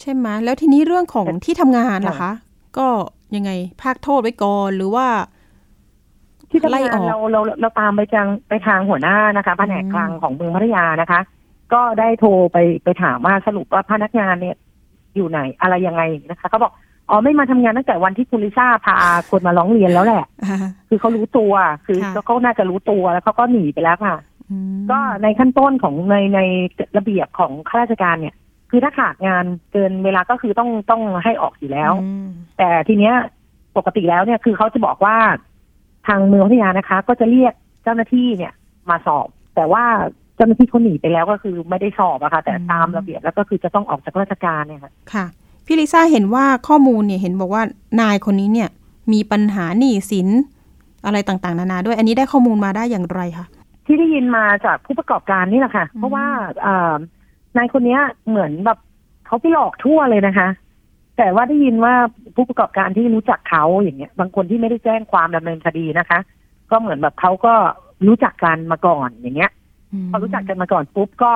[0.00, 2.32] ใช่ไหมแล้วทีนี้เรื่องของแต่ที่ทำงานล่ะค่ะคะ
[2.78, 2.86] ก็
[3.36, 3.50] ยังไง
[3.82, 5.06] ภาคโทษไว้ก่อนหรือว่า
[6.50, 11.20] ที่ทำไล่งาอนอกเราเราเราตามไปจังไปทางหัวหน้านะคะแผนกอืมกลางของเมืองพัทยานะคะ
[11.72, 14.56] ก็ได้โทรไปไปถามว่าสรุปว่าพนักงานเนี่ย
[15.16, 16.72] อยู่ไหนอะไรยังไงนะคะเขาบอก
[17.10, 18.96] อ๋อไม่มาทำงานตั้งแต่วันที่คุณลิซ่าพา
[19.30, 20.58] คนมาร้องเรียนแล้วแหละอ่า
[20.88, 21.52] คือเขารู้ตัว
[21.86, 24.16] คือค่ะเขาน่าจะรู้ตัวแล้วเขาก็หนีไปแล้วค่ะ
[24.50, 26.40] อืมก็ในขั้นต้นของในใน
[26.96, 28.34] ระเบียบของข้าราชการเนี่ย
[28.70, 32.26] คือถ้าขาดงานเกินเวลาก็คือต้องต้องให้ออกอยู่แล้วอืม
[32.58, 33.14] แต่ทีเนี้ย
[33.76, 35.16] ปกติแล้วเนี่ยคือเขาจะบอกว่า
[36.06, 38.52] ทางเมืองพัทยานะคะ ก็จะเรียกเจ้าหน้าที่เนี่ย
[38.90, 39.84] มาสอบ แต่ว่า
[40.36, 45.26] เจ้าหน้าที่เขาหนีไปแล้วก็คือไม่ได้สอบอะค่ะ แต่ตามระเบียบแล้วก็คือจะต้องออกจากราชการเนี่ยค่ะค่ะ
[45.66, 47.62] พี่ลิซ่าเห็นว่าข้อมูลเนี่ยเห็นบอกว่า
[48.00, 48.68] นายคนนี้เนี่ย
[49.12, 50.28] มีปัญหาหนี้สิน
[51.06, 53.46] อะไรต่างๆ นานาด้วยอันนี้ได้ข้อมูลมาได้อย่างไรคะ
[53.86, 56.26] ที่ได้ยินมาจากผู้ประกอบการนี่แหละค่ะอืมเพราะว่า
[56.62, 56.94] เอ่อ
[57.56, 58.78] นายคนเนี้ยเหมือนแบบ
[59.26, 60.48] เขาไปหลอกทั่วเลยนะคะ
[61.16, 61.94] แต่ว่าได้ยินว่า
[62.34, 66.18] ผู้ประกอบการที่รู้จักเขาอย่างเงี้ย บางคนที่ไม่ได้แจ้งความดำเนินคดีนะคะ
[66.70, 67.54] ก็เหมือนแบบเขาก็
[68.06, 69.50] รู้จักกันมาก่อนอย่างเงี้ย
[70.10, 71.32] พอรู้จักกันมาก่อนปุ๊บก็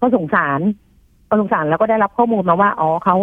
[0.00, 0.60] ก็สงสาร
[1.28, 3.16] ก็สงสารแล้วก็ได้รับข้อมูลมาว่าอ๋อเขา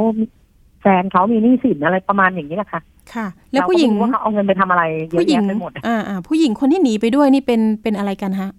[0.82, 2.82] แฟนเขามีหนี้สินอะไรประมาณอย่างนี้แหละค่ะ
[3.14, 8.50] ค่ะ แล้วผู้หญิงเราก็ไม่รู้ว่าเขาเอาเงินไปทำอะไรเยผู้อะหญิงแยะไปหมดอ่าอ่าผู้หญิงคนที่หนีไปด้วยนี่เป็นเป็นอะไรกันฮะ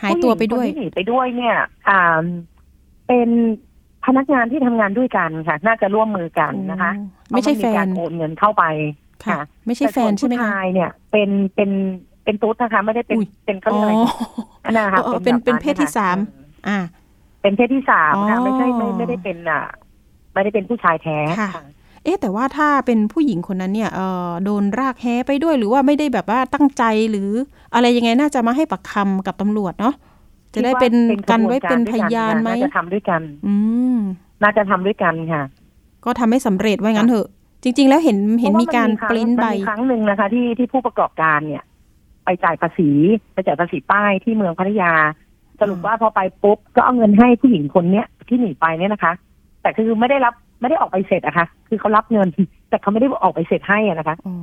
[0.00, 1.56] หายตัวไปด้วยผู้หญิงคนที่หนีไปด้วยเนี่ย
[1.88, 2.22] อ่า
[3.08, 3.28] เป็น
[4.06, 6.92] พนักงานที่ทำงานด้วยกันค่ะ น่าจะร่วมมือกันนะคะ
[7.28, 8.64] โอ้ไม่ใช่แฟเพราะมันมีการโอนเงินเข้าไป
[9.24, 11.70] ค่ะ ไม่ใช่แฟนใช่ไหมแต่ส่วผู้คะชายเนี่ย เป็นเป็น
[12.24, 14.06] เป็นตุ๊ดนะคะ ไม่ได้เป็นอุ๊ยเป็นเขาอ๋เรียกอะไรออั
[14.70, 16.18] นนั้นนะคะอ๋อเป็นแบบเป็นเพศที่ค่ะสาม
[16.68, 16.78] อ่า
[17.42, 19.62] เป็นเพศที่สามค่ะอ๋อไม่ใช่ไม่ไม่ได้เป็นอะ
[20.32, 21.50] ไม่ได้เป็นผู้ชายแท้ค่ะ
[22.04, 27.28] เอ๊ะแต่ว่าถ้าเป็นผู้หญิงคนนั้นเนี่ยเออโดนรากแฮ้ไปด้วยหรือว่าไม่ได้แบบว่าตั้งใจหรือ
[27.74, 29.94] อะไรยังไงน่าจะมาให้ปากคำกับตำรวจเนาะ
[30.54, 33.54] จะได้เป็นคิดว่ากันไว้ขบเป็นด้พวยยานไหมน่าจะทำด้วยกัน อื
[33.94, 33.98] ม
[34.42, 35.42] น่าจะทำด้วยกันค่ะ
[36.04, 37.28] ก็ทำให้สำเร็จว่างั้นเถอะ
[37.62, 41.64] จริง ๆ แล้วเห็นเห็นมีการพะว่ปริ้นใบมันมีครั้งหนึ่งนะคะ ที่ที่ผู้ประกอบการเนี่ย
[42.24, 42.90] ไปจ่ายภาษี
[43.32, 44.92] ไปจ่ายภาษีป้ายที่เมืองพัทยา
[45.60, 49.12] สรุปว่าพอไปปุ๊บก็เอาเงินให้ผู้หญิงคนเนี้ยที่หนีไปเนี่ยนะคะ
[49.62, 52.28] แต่คือไม่ได้รับไม่ได้ออกใบเสร็จอะค่ะ คือเขารับเงิน
[52.68, 54.34] แต่เขาไม่ได้ออกใบเสร็จให้อะนะคะอ๋อ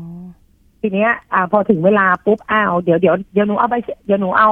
[0.81, 4.49] ทีเนี้ยอ่าพอถึงเวลาปุ๊บอ้าวเดี๋ยวเดี๋ยวเดี๋ยวหนูเอาใบเสร็จเดี๋ยวหนูเอา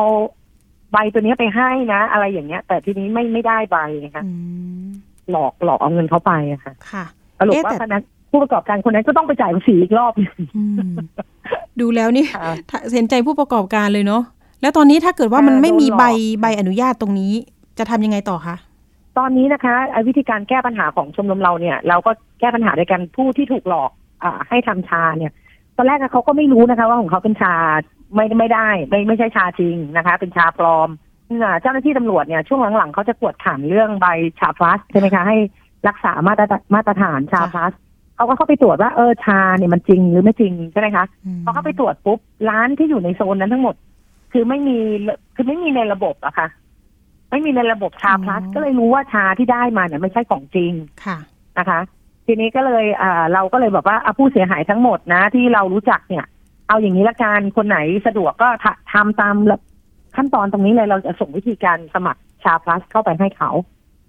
[0.91, 4.31] ใบตัวเนี้ยไปให้นะ อะไรอย่างเงี้ย แต่ทีนี้ไม่ไม่ได้ใบนะคะอื
[4.86, 4.88] ม
[5.31, 7.05] หลอกหลอกเอาเงินเขาไปอะค่ะ ค่ะ
[7.39, 10.96] สรุปเอ๊ะว่าแต่พนักผู้ประกอบการคนนั้นก็ต้องไปจ่ายภาษีอีกรอบหนึ่งอืม
[11.82, 14.24] ดูแล้วนี่ค่ะถ้าเห็นใจผู้ประกอบการเลยเนาะ
[14.62, 16.04] แล้วตอนนี้ถ้าเกิดว่ามันอ่าไม่มีโดนหลอกใบ
[16.42, 17.34] ใบอนุญาตตรงนี้
[17.77, 18.56] จะทำยังไงต่อคะ
[19.18, 23.92] ตอนนี้นะคะไอ้วิธีการแก้ปัญหาของชมรมเราเนี่ย เราก็แก้ปัญหาโดยการผู้ที่ถูกหลอก
[24.24, 25.32] อ่าให้ทำชาเนี่ย
[25.77, 27.56] ตอนแรกอะเขาก็ไม่รู้นะคะ ว่าของเขาเป็นชา
[28.16, 30.89] ไม่ไม่ได้ ไม่ไม่ใช่ชาจริงนะคะ เป็นชาปลอม
[31.44, 34.08] อ่าเจ้าหน้าที่ตำรวจเนี่ยช่วงหลังๆเขาจะกวดขันเรื่องใบ
[34.39, 35.38] ชาพลัสใช่ไหมคะให้
[35.88, 36.43] รักษามาตร
[36.74, 37.71] มาตรฐานชาพลัส
[38.17, 41.06] เขาก็เข้าไปตรวจว่าเออชาเนี่ยมันจริงหรือไม่จริงใช่ไหมคะ
[41.43, 43.75] พอเข้าไปตรวจปุ๊บร้านที่อยู่ในโซนนั้นทั้งหมด
[44.32, 44.77] คือไม่มี
[45.36, 46.47] คือไม่มีในระบบอะค่ะ
[47.32, 50.73] ไม่มีในระบบชาพลัสอ๋อก็เลยรู้ว่าชาที่ได้มาเนี่ยไม่ใช่ของจริง
[51.06, 51.17] ค่ะ
[51.58, 51.80] นะคะ
[52.25, 56.25] ทีนี้ก็เลยอ่าเราก็เลยบอกว่าเอาผู้เสียหายทั้งหมดนะ ที่เรารู้จักเนี่ย
[56.67, 59.36] เอาอย่างนี้ละกันคนไหนสะดวกก็ทำทำตาม
[60.15, 63.51] ขั้นตอนตรงนี้เลยเราจะส่งวิธีการสมัคร SHA Plus เข้าไปให้เขา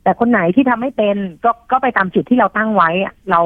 [0.03, 3.41] แต่คนไหนที่ทำไม่เป็นก็ก็ไปตามจุดที่เราตั้งไว้อะเรา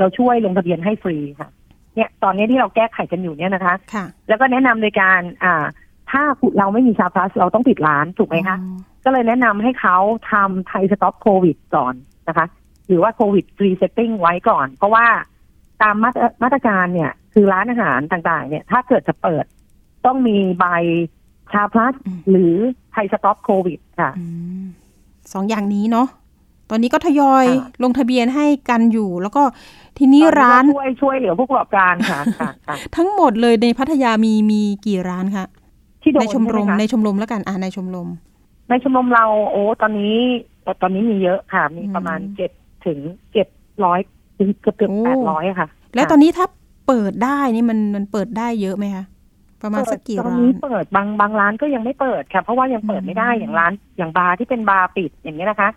[0.00, 1.50] เราช่วยลงทะเบียนให้ฟรีค่ะ
[1.94, 5.64] เนี่ยตอนนี้ที่เราแก้ไขกันอยู่เนี่ยนะคะค่ะแล้วก็แนะนำโดยการอ่า
[6.10, 6.22] ถ้า
[6.58, 9.96] เราไม่มี SHA Plus เราต้องปิดร้านถูกไหมคะอ๋อก็เลยแนะนำให้เขา
[10.32, 11.94] ทำ Thai Stop Covid ก่อน
[12.28, 12.46] นะคะ
[12.88, 15.06] หรือว่า Covid Free Setting ไว้ก่อน เพราะว่า
[15.82, 19.44] ตามมาตรมาตรการเนี่ย คือร้านอาหารต่างๆ เนี่ย ถ้าเกิดจะเปิด
[20.06, 20.66] ต้องมีใบ
[21.52, 22.54] ชาพลัสอืมหรือ
[22.92, 24.24] ไทยสต็อปโควิดค่ะอื
[24.62, 24.64] ม
[25.32, 26.08] สองอย่างนี้เนาะ
[26.70, 29.42] ตอนนี้ก็ทยอยค่ะลงทะเบียนให้กันอยู่ แล้วก็
[29.98, 35.46] ทีนี้ร้านตอก็ช่วยช่วยเหลือผู้ประกอบการค่ะค่ะค่ะทั้งหมดเลยในพัทยามีมีกี่ร้านคะ
[36.02, 38.08] ที่โดนในชมรมใไหคะในชมรมแล้วกันอ่าในชมรม
[38.68, 40.14] ในชมรมเราโอ้ตอนนี้
[40.82, 42.50] ตอนนี้มีเยอะค่ะ มีประมาณอืมเจ็ด
[42.86, 42.98] ถึง
[43.32, 43.46] เจ็ด
[43.84, 44.00] ร้อย
[44.38, 46.46] ถึงเกือบเกือบโอ้แปดร้อยค่ะ แล้วตอนนี้ถ้า
[46.86, 49.04] เปิดได้นี่มันมันเปิดได้เยอะไหมคะ
[49.62, 55.68] ประมาณสักกี่ตอนร้านนี้เปิดบางบางร้านก็ยังไม่เปิดค่ะ เพราะว่ายังเปิดไม่ได้อืมอย่างร้าน อย่างบาร์ที่เป็นบาร์ปิดอย่างนี้ยนะคะ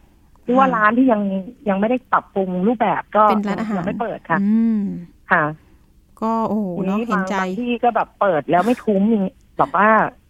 [0.44, 1.22] หรือว่าค่ะร้านที่ยัง
[1.70, 4.82] ยังไม่ได้ปรับปรุงรูปแบบก็เป็นร้านอาหารยังไม่เปิดค่ะอืม
[5.32, 5.44] ค่ะ
[6.22, 9.88] ก็โอ้โหทีเนาะนี้เห็นบางใจบางที่ก็แบบเปิดแล้วไม่คุ้มอย่างนี้แบบว่า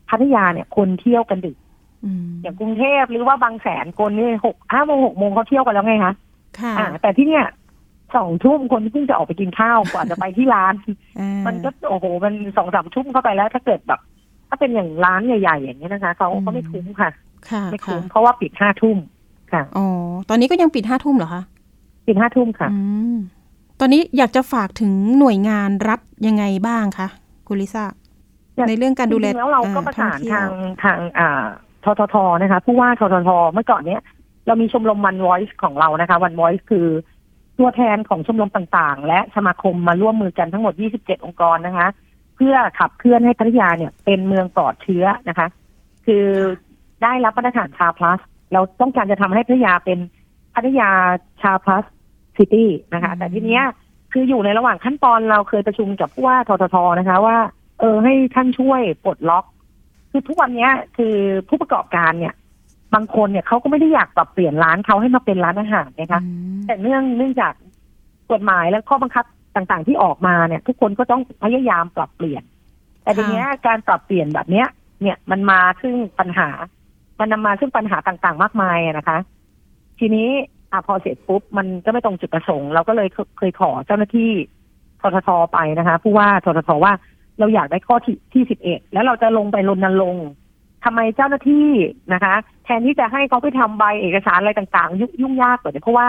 [0.09, 1.57] พัทยาเนี่ยคนเที่ยวกันดึก
[2.05, 6.13] อืมอย่างกรุงเทพหรือว่าบางแสนคนนี่หกห้าโมงหกโมงเขาเที่ยวกันแล้วไงคะ
[6.59, 7.45] ค่ะอ่าแต่ที่เนี่ย
[8.15, 10.73] สองทุ่มคนเพิ่งจะออกไปกินข้าวกว่าจะไปที่ร้าน
[11.19, 13.99] อ่ามันก็โอ้โห มันสองสามทุ่มเข้าไปแล้ว ถ้าเกิดแบบ
[14.49, 17.09] ถ้าเป็นอย่างร้านใหญ่ๆอย่างนี้ยนะคะเขาเขาไม่คุ้มค่ะ
[17.49, 18.97] ค่ะไม่ค่ะคุ้มเพราะว่าปิดห้าทุ่ม
[19.53, 19.87] ค่ะ อ๋อ
[20.29, 21.43] ตอนนี้ก็ยังปิดห้าทุ่มเหรอคะ
[22.07, 22.79] ปิดห้าทุ่มค่ะ อื
[23.13, 23.15] ม
[23.79, 27.07] ตอนนี้อยากจะฝากถึงหน่วยงานรัฐยังไงบ้างคะ
[27.47, 27.85] คุณลิซ่า
[28.55, 30.49] อยากในเรื่องการดูแลจริงๆแล้วเราก็อ่ประสานท่อเที่ยวทาง
[30.83, 31.43] ทางอ่า
[31.83, 34.01] ทททนะคะ ผู้ว่าทททเมื่อก่อนเนี้ย
[34.47, 36.87] เรามีชมรมวัน Voice ของเรานะคะ วัน Voice คือ
[37.57, 41.87] ตัวแทนของชมรมต่างๆ และสมาคมมาร่วมมือกันทั้งหมด 27 องค์กรนะคะ
[42.35, 45.47] เพื่อขับเคลื่อนให้พัทยาเนี่ยเป็นเมืองปลอดเชื้อนะคะ
[46.05, 46.25] คือ
[47.03, 48.19] ได้รับมาตรฐานชาพลัส
[48.53, 49.99] เราต้องการจะทำให้พัทยาเป็น
[50.55, 50.89] พัทยา
[51.41, 51.83] ชาพลัส
[52.37, 53.63] ซิตี้นะคะอืมแต่ทีเนี้ย
[54.13, 57.37] คืออยู่ในระหว่างขั้นตอนเราเคยประชุมกับผู้ว่าทททนะคะ ว่า
[57.79, 59.45] เออให้ท่านช่วยปลดล็อก
[60.11, 61.15] คือทุกวันเนี้ยคือ
[61.49, 62.33] ผู้ประกอบการเนี่ย
[62.93, 67.53] บางคนเนี่ยเขาก็ไม่ได้อยากปรับเปลี่ยนร้านเขาให้มาเป็นร้านอาหารนะคะอืมแต่เนื่องเนื่องจาก
[68.31, 72.43] กฎหมายและข้อบังคับต่างๆที่ออกมาเนี่ย ทุกคนก็ต้องพยายามปรับเปลี่ยน
[73.03, 74.67] แต่ทีเนี้ยการปรับเปลี่ยนแบบเนี้ย
[75.01, 76.49] เนี่ยมันมาซึ่งปัญหา
[77.23, 79.17] มันนำมาซึ่งปัญหาต่างๆ มากมายนะคะ
[79.99, 80.29] ทีนี้
[80.71, 83.07] อพอเสร็จปุ๊บมันก็ไม่ตรงจุดประสงค์ เราก็เลย
[83.37, 84.31] เคยขอเจ้าหน้าที่
[85.01, 86.93] ทททไปนะคะผู้ว่าทททว่า
[87.39, 90.27] เราอยากได้ข้อที่ที่สิบเอ็ดแล้วเราจะลงไปรณรงค์
[90.85, 91.69] ทำไมเจ้าหน้าที่
[92.13, 92.33] นะคะ
[92.65, 96.07] แทนที่จะให้เขาไปทำใบเอกสารอะไรต่าง ๆ ยุ่งยุ่งยากกว่าเพราะว่า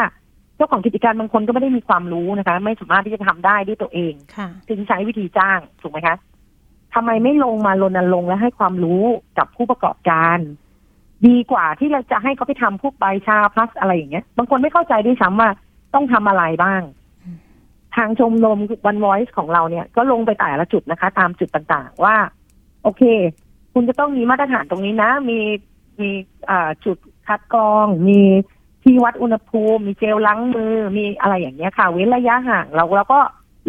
[0.56, 6.16] เจ้าของกิจการบางคนก็ไม่ได้มีความรู้นะคะ ไม่สามารถที่จะทำได้ด้วยตัวเองค่ะถึงใช้วิธีจ้างถูกไหมคะ
[6.94, 9.04] ทำไมไม่ลงมารณรงค์และให้ความรู้
[9.38, 10.38] กับผู้ประกอบการ
[11.26, 15.50] ดีกว่าที่เราจะให้เขาไปทำพวกใบชาพลัสอะไรอย่างเงี้ย บางคนไม่เข้าใจด้วยซ้ำว่า
[15.94, 16.82] ต้องทำอะไรบ้าง
[17.96, 22.16] ทางชมรมวันวอยซ์ของเราเนี่ย ก็ลงไปแต่ละจุดนะคะ ตามจุดต่างๆว่า
[22.82, 23.02] โอเค
[23.72, 25.38] คุณจะต้องมีมาตรฐานตรงนี้นะ มี
[26.00, 26.10] มี
[26.84, 28.20] จุดคัดกรอง มี
[28.82, 33.18] ที่วัดอุณหภูมิ มีเจลล้างมือ มีอะไรอย่างเงี้ยค่ะ เว้นระยะห่างเราเราก็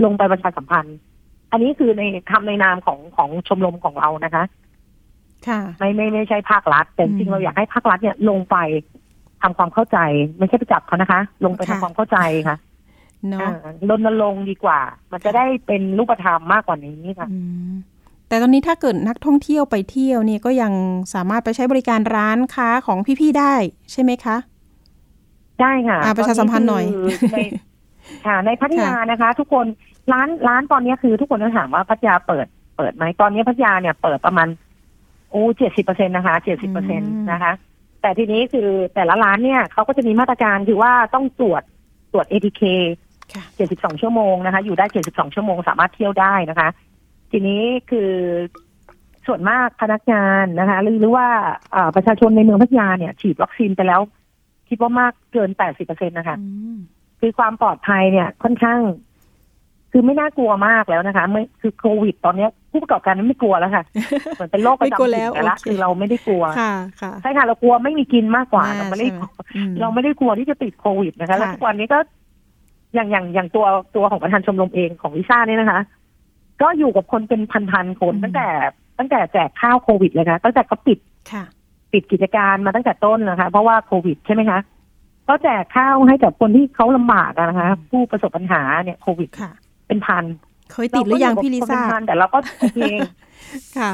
[0.03, 0.97] ลงไปประชาสัมพันธ์
[1.51, 4.43] อันนี้คือในทำในนามของของชมรมของเรานะคะ
[5.79, 8.57] ไม่ไม่ไม่ใช่ภาครัฐ แต่จริงอืมๆเราอยากให้ภาครัฐเนี่ยลงไป
[9.41, 9.97] ทำความเข้าใจ
[10.39, 12.57] ไม่ใช่ไปจับเขานะคะ ลงไปทำค่ะความเข้าใจค่ะ
[13.29, 14.79] เนาะอ่ารณรงค์ดีกว่า
[15.11, 17.39] มันจะได้เป็นรูปธรรมมากกว่านี้ค่ะอื
[17.71, 17.73] ม
[18.27, 20.73] แต่ตอนนี้ถ้าเกิดนักท่องเที่ยวไปเที่ยวเนี่ยก็ยัง
[21.13, 23.53] สามารถไปใช้บริการร้านค้าของพี่ๆได้
[23.91, 24.37] ใช่ไหมคะ
[25.61, 27.01] ได้ค่ะอ่าประชาสัมพันธ์หน่อยตคื
[27.33, 27.37] ใน
[28.25, 29.65] ค่ะ ในพัทยานะคะ ทุกคน
[30.13, 37.51] ร้านร้านตอนนี้คือทุกคนต้องถามว่าพัทยาเปิดเปิดไหมตอนนี้พัทยาเนี่ยเปิดประมาณโอ้เจ็ดสิบเปอร์เซ็นต์นะคะเจ็ดสิบเปอร์เซ็นต์นะคะ
[38.01, 41.63] แต่ทีนี้คือแต่ละร้านเนี่ยเขาก็จะมีมาตรการคือว่าต้องตรวจ
[42.11, 42.61] ตรวจ ATK
[43.33, 43.43] ค่ะ
[43.73, 46.69] 72ชั่วโมงนะคะ อยู่ได้72ชั่วโมงสามารถเที่ยวได้นะคะ
[47.31, 48.11] ทีนี้คือ
[49.27, 51.27] ส่วนมากพนักงานนะคะ หรือหรือว่า
[51.75, 54.01] อ่าประชาชนในเมืองพัทยาเนี่ย ฉีดวัคซีนไปแล้ว
[54.69, 56.77] คิดว่ามากเกิน80%นะคะอืม
[57.19, 58.79] คือความปลอดภัยเนี่ยค่อนข้าง
[59.91, 63.83] คือไม่น่ากลัวมากแล้วนะคะ ไม่คือโควิดตอนเนี้ย ผู้ประกอบการไม่กลัวแล้วค่ะ
[64.35, 69.23] เหมือนเป็นโรคประไม่กลัวจำแล้ถิ่วนไปละโอเคคือเราไม่ได้กลัวค่ะค่ะใช่ค่ะเรากลัวไม่มีกินมากกว่าอ่าเราไม่ได้ใช่ไหม
[69.55, 71.99] อืมเราไม่ได้กลัวที่จะติดโควิดนะคะแล้วค่ะทุกวันนี้ก็
[72.95, 75.81] อย่างอย่างอย่างตัวตัวของประธานชมรมเองของลิซ่าเนี่ยนะคะ
[76.61, 78.47] ก็อยู่กับคนเป็นพันๆคนตั้งแต่
[78.99, 80.99] ตั้งแต่แจกข้าวโควิดเลยนะตั้งแต่เขาปิด
[81.31, 81.43] ค่ะ
[81.93, 84.59] ปิดกิจการมาตั้งแต่ต้นนะคะ เพราะว่าโควิดใช่ไหมคะ
[85.27, 89.51] ก็แจกข้าวให้กับคนที่เขาลำบากอะนะคะ ผู้ประสบปัญหาเนี่ยโควิดค่ะ
[89.87, 90.23] เป็นพัน
[90.71, 92.39] เคยติดหรือยังพี่ลิซ่าเรก็อยู่กับคนเป็นพันแต่เราก็
[92.75, 92.99] เอง
[93.79, 93.91] ค่ะ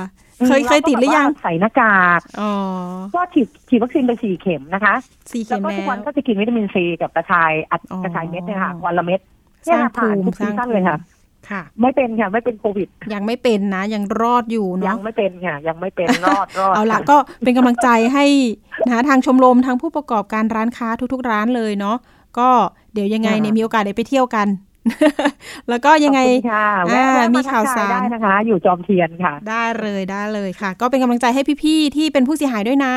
[0.48, 2.52] เคยเคยติดหรือยังเาก็แบบว่าใส่หน้ากากอ๋อ
[3.16, 4.94] ก็ฉีดฉีดวัคซีนไปสี่เข็มนะคะ
[5.32, 9.20] สี่แล้เข็วมก็ทุกแล้วันวก็จะกินวิตามินซีกับกระชายอัดอ๋อกระชายเม็ดเนี่ยค่ะวันละเม็ด
[9.68, 10.98] สร้างเนี่ยค่ะภูมิทุกสร้างซีซั่นเลยค่ะ
[11.50, 18.26] ค่ะ ไม่เป็นค่ะ ไม่เป็นโควิด ยังไม่เป็นนะ ยังรอดอยู่ยัเนาะงไม่เป็นค่ะ ยังไม่เป็นรอดรอดเอาละค่ก็เป็นกำลังใจให้
[18.90, 21.98] นะทางชมรมทางผู้ประกอบการร้านค้าทุก ๆ ร้านเลยเนาะ
[22.40, 22.50] ก็
[22.94, 24.48] เดี๋ยวยังไงเนี่ยมีโอกาสได้ไปเที่ยวกัน
[25.70, 32.94] แล้วก็ยังไงขอบคุณค่ะแวะอ่าแวะมีมาข่าวทักทสารได้นะคะ อยู่จอมเทียนค่ะ ได้เลยได้เลยค่ะ ก็เป็นกำลังใจให้พี่ๆที่เป็นผู้เสียหายด้วยนะ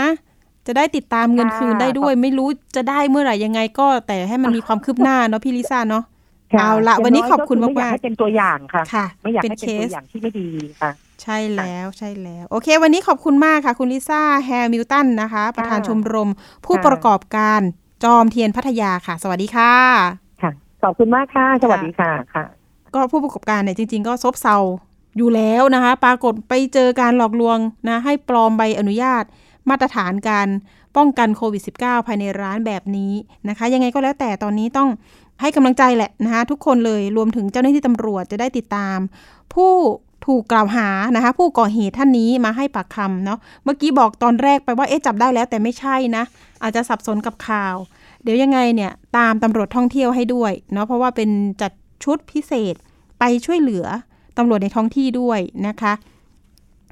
[0.66, 6.04] จะได้ติดตามเงินค่ะคืนได้ด้วย ไม่รู้จะได้เมื่อไหร่ยังไงก็แต่ให้มันมีความคืบหน้าเนาะพี่ลิซ่าเนาะ
[6.52, 10.48] ค่ะเอาละอย่างวันนี้ขอบคุณมากๆไม่อยากมากๆให้เป็นตัวอย่างค่ะค่ะไม่อยากให้เป็นเคเป็นตัวอย่างที่ไม่ดี
[10.80, 10.90] ค่ะ
[11.22, 16.30] ใช่แล้วใช่แล้ว โอเค วันนี้ขอบคุณมากค่ะ คุณลิซ่าแฮร์มิลตันนะคะ ประธานชมรม
[16.64, 17.60] ผู้ค่ะประกอบการ
[18.04, 20.23] จอมเทียนพัทยาค่ะ สวัสดีค่ะค่ะ
[20.84, 22.44] ขอบคุณมากค่ะ สวัสดีค่ะค่ะ
[22.94, 24.56] ก็ผู้ประกอบการเนี่ยจริง ๆ ก็ซบเซา
[25.16, 29.24] อยู่แล้วนะคะ ปรากฏไปเจอการหลอกลวงนะให้ปลอมใบอนุญาต
[29.68, 30.48] มาตรฐานการ
[30.96, 33.12] ป้องกันโควิด -19 ภายในร้านแบบนี้
[33.48, 34.88] นะคะ ยังไงก็แล้วแต่ตอนนี้ต้อง
[35.40, 38.98] ให้กำลังใจแหละนะคะ ทุกคนเลยรวมถึงเจ้าหน้าที่ตำรวจจะได้ติดตาม
[39.54, 39.72] ผู้
[40.26, 46.24] ถูกกล่าวหานะคะ ผู้ก่อเหตุท่านนี้มาให้ปากคำเนาะเมื่อกี้บอกตอนแรกไปว่าเอ๊ะจับได้แล้วแต่ไม่ใช่นะ
[46.62, 47.76] อาจจะสับสนกับข่าว
[48.24, 51.72] เดี๋ยวยังไงเนี่ยตามตำรวจท่องเที่ยวให้ด้วยเนาะเพราะว่าเป็นจัด
[52.04, 52.74] ชุดพิเศษ
[53.18, 53.86] ไปช่วยเหลือ
[54.38, 55.92] ตำรวจในท้องที่ด้วยนะคะ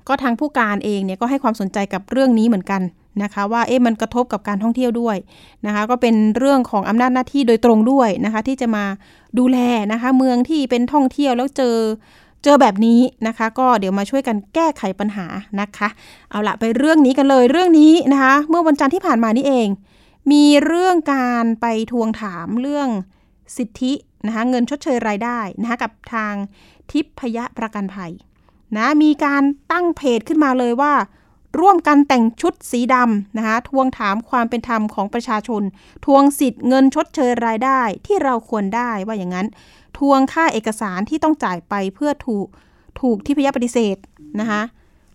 [0.08, 2.82] ก็ทางผู้การเองเนี่ยก็ให้ความสนใจกับเรื่องนี้เหมือนกัน
[3.22, 5.16] นะคะว่าเอ๊ะมันกระทบกับการท่องเที่ยวด้วย
[5.66, 8.84] นะคะก็เป็นเรื่องของอำนาจหน้าที่โดยตรงด้วยนะคะที่จะมา
[9.38, 9.58] ดูแล
[9.92, 11.76] นะคะเมืองที่เป็นท่องเที่ยวแล้วเจอ
[12.44, 15.26] เจอแบบนี้นะคะ ก็เดี๋ยวมาช่วยกันแก้ไขปัญหา
[15.60, 15.88] นะคะ
[16.30, 19.68] เอาละไปเรื่องนี้กันเลยเรื่องนี้นะคะ เมื่อวันจันทร์ที่ผ่านมานี่เอง
[20.30, 22.88] มีเรื่องการไปทวงถามเรื่อง
[23.56, 23.92] สิทธิ
[24.26, 26.34] นะคะเงินชดเชยรายได้นะคะกับทาง
[26.90, 28.12] ทิพยประกันภัย
[28.76, 30.94] นะมีการตั้งเพจขึ้นมาเลยว่า
[31.60, 35.62] ร่วมกันแต่งชุดสีดำนะคะทวงถามความเป็นธรรมของประชาชน
[36.06, 39.46] ทวงสิทธิ์เงินชดเชยรายได้ที่เราควรได้ว่าอย่างนั้น
[39.98, 42.46] ทวงค่าเอกสารที่ต้องจ่ายไปเพื่อถูก
[43.00, 43.96] ถูกทิพยาปฏิเสธ
[44.40, 44.62] นะคะ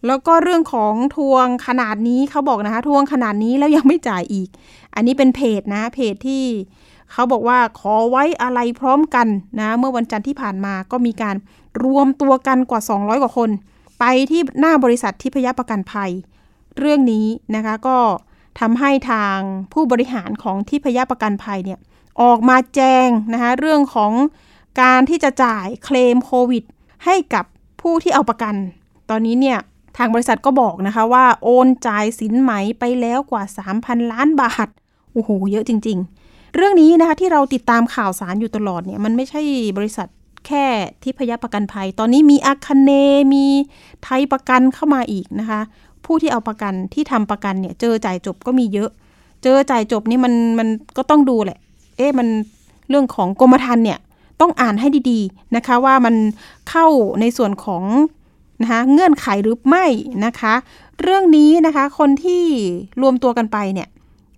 [0.05, 4.49] แล้วก็เรื่องของทวงขนาดนี้เขาบอกนะคะทวงขนาดนี้แล้วยังไม่จ่ายอีก
[4.95, 6.43] อันนี้เป็นเพจนะเพจที่
[7.11, 9.27] เขาบอกว่าขอไว้อะไรพร้อมกัน
[9.59, 11.35] นะเมื่อวันจันทร์ที่ผ่านมาก็มีการ
[11.83, 13.49] รวมตัวกันกว่า 200 กว่าคน
[13.99, 16.11] ไปที่หน้าบริษัททิพยประกันภัย
[16.77, 17.97] เรื่องนี้นะคะก็
[18.59, 19.37] ทำให้ทาง
[19.73, 21.79] ผู้บริหารของทิพยประกันภัยเนี่ย
[22.21, 24.13] ออกมาแจ้งนะคะเรื่องของ
[24.81, 26.63] การที่จะจ่ายเคลมโควิด
[27.05, 27.45] ให้กับ
[27.81, 28.55] ผู้ที่เอาประกัน
[29.09, 29.59] ตอนนี้เนี่ย
[29.97, 33.43] ทางบริษัทก็บอกนะคะว่าโอนจ่ายสินไหมไปแล้วกว่า
[33.77, 34.67] 3,000 ล้านบาท
[35.13, 39.41] โอ้โห เยอะจริง ๆ เรื่องนี้นะคะที่เราติดตามข่าวสารอยู่ตลอดเนี่ยมันไม่ใช่
[39.77, 40.07] บริษัท
[40.47, 40.65] แค่
[41.03, 42.91] ทิพยประกันภัย ตอนนี้มีอาคเน
[43.33, 43.45] มี
[44.03, 45.61] ไทยประกันเข้ามาอีกนะคะ
[46.05, 48.89] ผู้ที่เอาประกันที่ทำประกันเนี่ยเจอจ่ายจบก็มีเยอะ
[49.43, 51.57] เจอจ่ายจบนี่มันมันก็ต้องดูแหละ
[51.97, 52.27] เอ๊ะมัน
[52.89, 53.99] เรื่องของกรมธรรม์เนี่ย
[54.41, 56.15] ต้องอ่านให้ดีๆนะคะว่ามัน
[56.69, 56.85] เข้า
[57.21, 57.83] ในส่วนของ
[58.61, 59.85] นะคะเงื่อนไขหรือไม่
[60.25, 60.53] นะคะ
[61.01, 62.43] เรื่องนี้นะคะคนที่
[63.01, 63.89] รวมตัวกันไปเนี่ย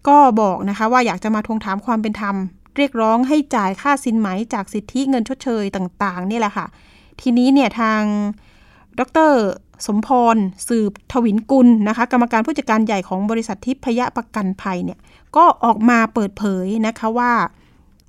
[0.08, 2.36] ก็บอกนะคะว่าอยากจะมาทวงถามความเป็นธรรม
[2.78, 6.66] เรียกร้องให้จ่ายค่าสินไหมจากสิทธิเงินชดเชยต่างๆนี่แหละค่ะ
[7.22, 8.02] ทีนี้เนี่ยทาง
[9.00, 9.32] ดร
[9.86, 15.00] สมพร สืบทวินกุลนะคะ กรรมการผู้จัดการใหญ่ของบริษัททิพยประกันภัยเนี่ย
[15.36, 17.34] ก็ออกมาเปิดเผยนะคะว่า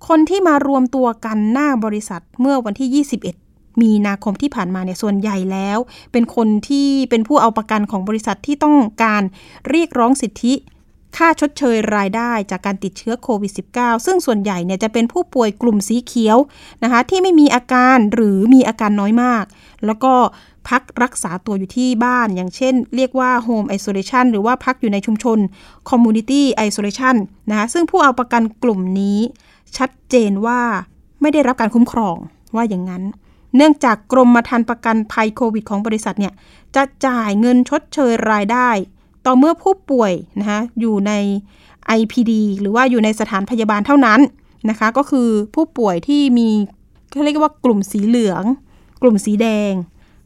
[0.08, 3.49] คนที่มารวมตัวกันหน้าบริษัทเมื่อวันที่ 21
[3.82, 5.78] มีนาคมที่ผ่านมาเนี่ยส่วนใหญ่แล้ว
[6.12, 9.22] เป็นคนที่เป็นผู้เอาประกันของบริษัทที่ต้องการ
[9.68, 10.54] เรียกร้องสิทธิ
[11.16, 16.36] ค่าชดเชยรายได้จากการติดเชื้อโควิด -19 ซึ่งส่วนใหญ่เนี่ยจะเป็นผู้ป่วยกลุ่มสีเขียว
[16.82, 19.44] นะคะที่ไม่มีอาการหรือมีอาการน้อยมาก
[19.86, 20.12] แล้วก็
[20.68, 25.38] พักรักษาตัวอยู่ที่บ้าน อย่างเช่น เรียกว่า Home Isolation หรือว่าพักอยู่ในชุมชน
[25.90, 27.16] Community Isolation
[27.50, 29.18] นะคะซึ่งผู้เอาประกันกลุ่มนี้
[29.76, 30.60] ชัดเจนว่า
[31.20, 32.16] ไม่ได้รับการคุ้มครอง
[32.56, 33.02] ว่าอย่างนั้น
[33.56, 36.32] เนื่องจากกรมธรรม์ประกันภัยโควิดของบริษัทเนี่ย
[36.76, 38.68] จะจ่ายเงินชดเชยรายได้
[39.26, 41.12] ต่อเมื่อผู้ป่วยนะคะอยู่ใน
[41.98, 44.20] IPD หรือว่าอยู่ในสถานพยาบาลเท่านั้น
[44.70, 46.48] นะคะ ก็คือผู้ป่วยที่มี
[47.10, 48.44] เขาเรียกว่ากลุ่มสีเหลือง
[49.02, 49.72] กลุ่มสีแดง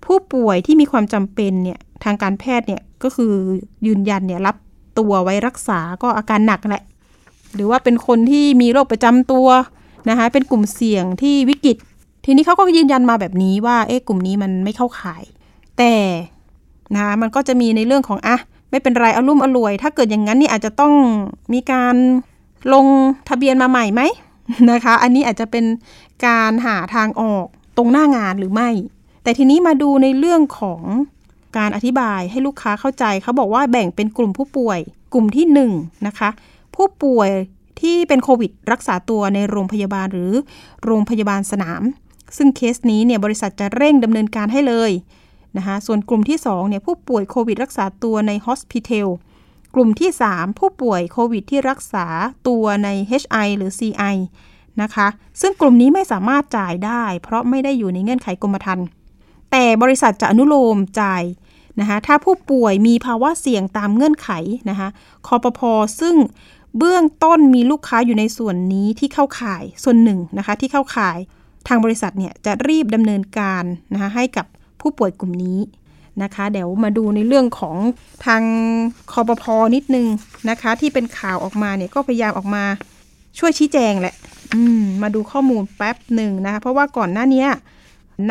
[0.07, 3.33] ผู้ป่วยที่มีความจำเป็นเนี่ยทางการแพทย์เนี่ยก็คือ
[3.87, 4.57] ยืนยันเนี่ยรับ
[4.99, 6.85] ตัวไว้รักษาก็อาการหนักแหละ
[7.55, 9.49] หรือว่าเป็นคนที่มีโรคประจำตัว
[10.09, 11.77] นะคะเป็นกลุ่มเสี่ยงที่วิกฤต
[12.25, 15.23] ทีนี้เขาก็ยืนยันมาแบบนี้ว่า เอ๊ะกลุ่มนี้มันไม่เข้าข่าย
[15.79, 15.95] แต่
[16.97, 18.37] นะมันก็จะมีในเรื่องของอะ
[18.71, 20.95] ไม่เป็นไรอารมุ่มอรวย ถ้าเกิดอย่างนั้นนี่อาจจะต้อง
[21.53, 21.95] มีการ
[22.73, 22.87] ลง
[23.29, 24.03] ทะเบียนมาใหม่ไหม
[24.71, 25.65] นะคะ อันนี้อาจจะเป็น
[26.27, 28.71] การหาทางออกตรงหน้างานหรือไม่
[29.23, 30.83] แต่ทีนี้มาดูในเรื่องของ
[31.59, 34.79] การอธิบายให้ลูกค้าเข้าใจเขาบอกว่าแบ่งเป็นกลุ่มผู้ป่วย
[35.13, 35.61] กลุ่มที่1น
[36.07, 36.31] นะคะ
[36.77, 37.31] ผู้ป่วย
[37.81, 40.33] ที่เป็นโควิดรักษาตัวในโรงพยาบาลหรือ
[40.85, 41.83] โรงพยาบาลสนาม
[42.37, 44.93] ซึ่งเคสนี้เนี่ยบริษัทจะเร่งดำเนินการให้เลย
[45.57, 49.09] นะคะส่วนกลุ่มที่2เนี่ยผู้ป่วยโควิดรักษาตัวในฮอสพิทล
[49.75, 52.07] กลุ่มที่ 3 ผู้ป่วยโควิดที่รักษา
[52.49, 52.89] ตัวใน
[53.23, 54.17] HI หรือ CI
[54.83, 55.09] นะคะ
[55.41, 58.87] ซึ่งกลุ่มนี้ไม่สามารถจ่ายได้ เพราะไม่ได้อยู่ในเงื่อนไขกรมธรรม์
[59.51, 61.23] แต่บริษัทจะอนุโลมจ่าย
[61.81, 64.31] นะคะถ้าผู้ป่วยมีภาวะเสี่ยงตามเงื่อนไข
[64.71, 64.89] นะคะ
[65.27, 66.17] คอปพอซึ่ง
[66.79, 71.19] เบื้องต้นมีลูกค้าอยู่ในส่วนนี้ที่เข้าข่ายส่วนหนึ่งนะคะที่เข้าข่าย
[71.69, 74.47] ทางบริษัทเนี่ยจะรีบดำเนินการนะคะให้กับ
[74.81, 75.59] ผู้ป่วยกลุ่มนี้
[76.23, 77.77] นะคะ เดี๋ยวมาดูในเรื่องของ
[78.27, 78.43] ทาง
[79.13, 80.07] คอปพอนิดนึง
[80.51, 82.65] นะคะ ที่เป็นข่าวออกมาเนี่ยก็พยายามออกมา
[83.39, 84.15] ช่วยชี้แจงแหละ
[85.03, 87.45] มาดูข้อมูลแป๊บหนึ่งนะคะ เพราะว่าก่อนหน้านี้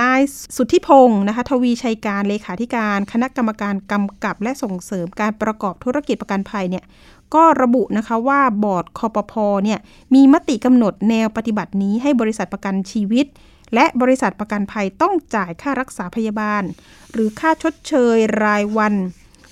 [0.01, 0.21] นาย
[0.55, 6.85] สุทธิพงศ์นะคะทวีชัยการเลขาธิการคณะกรรมการกำกับและส่งเสริมการประกอบธุรกิจประกันภัยเนี่ย
[7.33, 9.79] ก็ระบุนะคะว่าบอร์ดคอปพอเนี่ย
[10.15, 13.25] มีมติกำหนดแนวปฏิบัตินี้ให้บริษัทประกันชีวิต
[13.73, 16.63] และบริษัทประกันภัยต้องจ่ายค่ารักษาพยาบาล
[17.11, 18.93] หรือค่าชดเชยรายวัน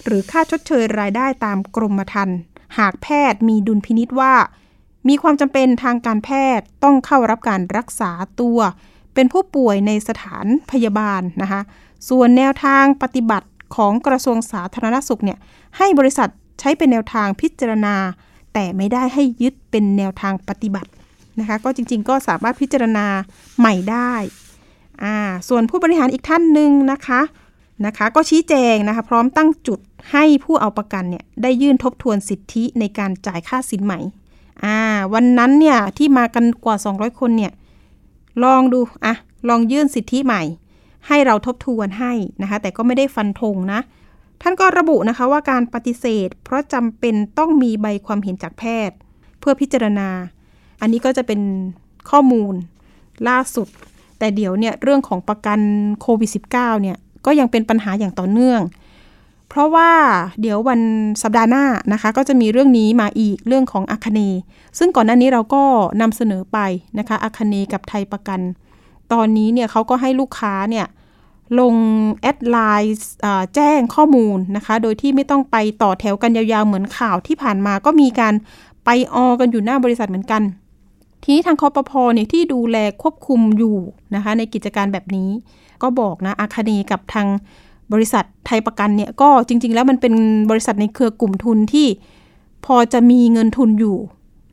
[0.06, 2.38] หรือค่าชดเชยรายได้ตามกรมธรรม์
[2.78, 4.34] หากแพทย์มีดุลพินิษว่า
[5.08, 8.60] มีความจำเป็นทางการแพทย์ต้องเข้ารับการรักษาตัว
[9.13, 11.62] เป็นผู้ป่วยในสถานพยาบาลนะคะ
[12.10, 15.38] ส่วนแนวทางปฏิบัติของกระทรวงสาธารณสุขเนี่ย
[15.78, 17.95] ให้บริษัทใช้เป็นแนวทางพิจารณา
[18.54, 20.89] แต่ไม่ได้ให้ยึดเป็นแนวทางปฏิบัติ
[21.39, 23.06] นะคะ ก็จริงๆ ก็สามารถพิจารณา
[23.60, 24.13] ใหม่ได้
[25.04, 25.17] อ่า
[25.50, 27.21] ส่วนผู้บริหารอีกท่านหนึ่งนะคะ
[27.86, 29.80] นะคะก็ชี้แจงนะคะพร้อมตั้งจุด
[30.12, 33.93] ให้ผู้เอาประกันเนี่ยได้ยื่นทบทวนสิทธิในการจ่ายค่าสินไหม
[34.63, 34.78] อ่า
[35.13, 37.52] วันนั้นเนี่ยที่มากันกว่า 200 คนเนี่ย
[38.44, 39.15] ลองดูอะ
[39.50, 40.44] ลองยื่นสิทธิใหม่
[41.08, 43.80] ให้เราทบทวนให้นะคะ แต่ก็ไม่ได้ฟันธงนะ
[44.41, 48.96] ท่านก็ระบุนะคะว่าการปฏิเสธ เพราะจำเป็นต้องมีใบความเห็นจากแพทย์
[49.39, 50.10] เพื่อพิจารณา
[50.82, 51.41] อันนี้ก็จะเป็น
[52.10, 52.54] ข้อมูล
[53.28, 53.67] ล่าสุด
[54.20, 55.60] แต่เดี๋ยวเนี่ยเรื่องของประกัน
[56.02, 58.62] โควิด -19 เนี่ยก็ยังเป็นปัญหาอย่างต่อเนื่อง
[59.51, 59.91] เพราะว่า
[60.41, 60.81] เดี๋ยววัน
[61.23, 64.19] สัปดาห์หน้านะคะ ก็จะมีเรื่องนี้มาอีกเรื่องของอาคเน
[64.77, 65.63] ซึ่งก่อนหน้านี้เราก็
[66.01, 66.57] นำเสนอไป
[66.99, 68.39] นะคะอาคเนกับไทยประกัน
[69.13, 70.85] ตอนนี้เนี่ยเขาก็ให้ลูกค้าเนี่ย
[71.59, 71.75] ลง
[72.21, 72.97] แอดไลน์
[73.55, 78.33] แจ้งข้อมูลนะคะ โดยที่ไม่ต้องไปต่อแถวกันยาวๆ เหมือนข่าวที่ผ่านมาก็มีการ
[78.85, 80.41] ไปออกันอยู่หน้าบริษัทเหมือนกัน
[81.23, 83.77] ทีนี้ทางคอปพอเนี่ยที่ดูแลควบคุมอยู่
[84.15, 85.29] นะคะในกิจการแบบนี้
[85.81, 87.27] ก็บอกนะอาคาเนกับทาง
[87.93, 90.13] บริษัทไทยประกันเนี่ยก็จริง ๆ แล้วมันเป็น
[90.51, 91.88] บริษัทในเครือกลุ่มทุนที่
[92.65, 93.97] พอจะมีเงินทุนอยู่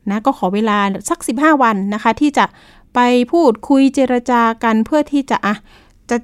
[0.09, 0.77] นะก็ขอเวลา
[1.09, 2.45] สัก 15 วันนะคะ ที่จะ
[2.95, 2.99] ไป
[3.31, 5.55] พูดคุยเจรจากันเพื่อที่จะอะ
[6.09, 6.17] จะ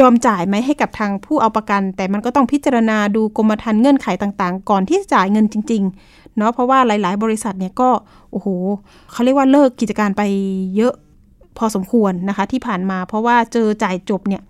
[0.00, 7.90] ยอมจ่ายไหมให้กับทางผู้เอาประกัน แต่มันก็ต้องพิจารณาดูกรมธรรม์เงื่อนไขต่างๆ ก่อนที่จะจ่ายเงินจริงๆเนาะเพราะว่าหลาย ๆ บริษัทเนี่ยก็
[8.30, 8.48] โอ้โห
[9.12, 10.22] เขาเรียกว่าเลิกกิจการไป
[10.76, 10.94] เยอะ
[11.58, 14.42] พอสมควรนะคะที่ผ่านมาเพราะว่าเจอจ่ายจบเนี่ย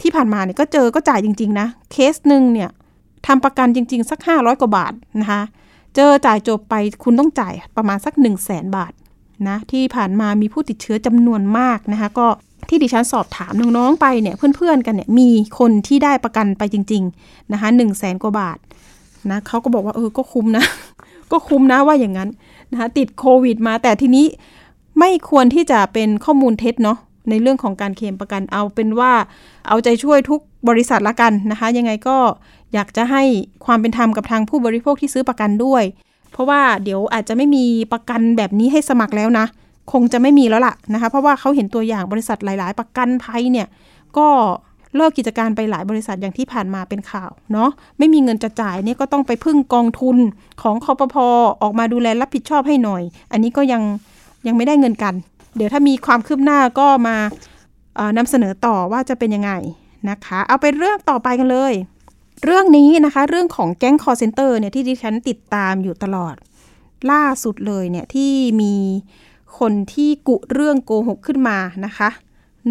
[0.00, 2.70] ที่ผ่านมาเนี่ยก็เจอก็จ่ายจริง ๆ นะ เคสหนึ่งเนี่ย
[3.26, 5.42] ทำประกันจริง ๆ สัก 500 กว่าบาทนะคะ
[5.94, 8.92] เจอจ่ายจบไปคุณต้องจ่ายประมาณสัก 1 0 0 0 0แสนบาท
[9.48, 12.26] นะที่ผ่านมามีผู้ติดเชื้อจำนวนมากนะคะก็
[12.68, 18.58] ที่ดิฉันสอบถามน้องๆไปเนี่ยเพื่อนๆกันเนี่ยมีคนที่ได้ประกันไปจริง ๆนะคะหนึ่งแสนกว่าบาท
[19.30, 20.64] นะเขาก็บอกว่าเออก็คุ้มนะ
[21.32, 22.30] ก็คุ้มนะว่าอย่างนั้น
[22.72, 24.26] นะคะติดโควิดมาแต่ทีนี้
[24.98, 26.98] ไม่ควรที่จะเป็นข้อมูลเท็จเนาะ
[27.30, 29.12] ในเรื่องของการเคลมประกันเอาเป็นว่า
[29.68, 32.16] เอาใจช่วยทุกบริษัทละกันนะคะ ยังไงก็
[32.74, 33.22] อยากจะให้
[33.66, 35.82] ความเป็นธรรมกับทางผู้บริโภคที่ซื้อประกันด้วย
[36.32, 39.46] เพราะว่าเดี๋ยวอาจจะไม่มีประกันแบบนี้ให้สมัครแล้วนะ
[39.92, 43.66] คงจะไม่มีแล้วล่ะนะคะ เพราะว่าเขาเห็นตัวอย่างบริษัทหลาย ๆ ประกันภัยเนี่ย
[44.18, 44.28] ก็
[44.96, 50.16] เลิกกิจการไปหลายบริษัทอย่างที่ผ่านมาเป็นข่าวเนาะไม่มีเงินจะจ่ายเนี่ยก็ต้องไปพึ่งกองทุน
[50.62, 51.26] ของคอปพอ
[51.62, 53.82] ออกมาดูแลรับผิดชอบให้หน่อย อันนี้ก็ยัง
[54.46, 55.14] ยังไม่ได้เงินกัน
[55.58, 57.16] เดี๋ยวถ้ามีความคืบหน้าก็มา
[58.16, 59.52] นำเสนอต่อว่าจะเป็นยังไง
[60.10, 61.72] นะคะ เอาไปเรื่องต่อไปกันเลย
[62.44, 66.34] เรื่องนี้นะคะ เรื่องของแก๊งคอร์เซนเตอร์เนี่ยที่ดิฉันติดตามอยู่ตลอด
[67.10, 68.74] ล่าสุดเลยเนี่ยที่มี
[69.58, 72.08] คนที่กุเรื่องโกหกขึ้นมานะคะ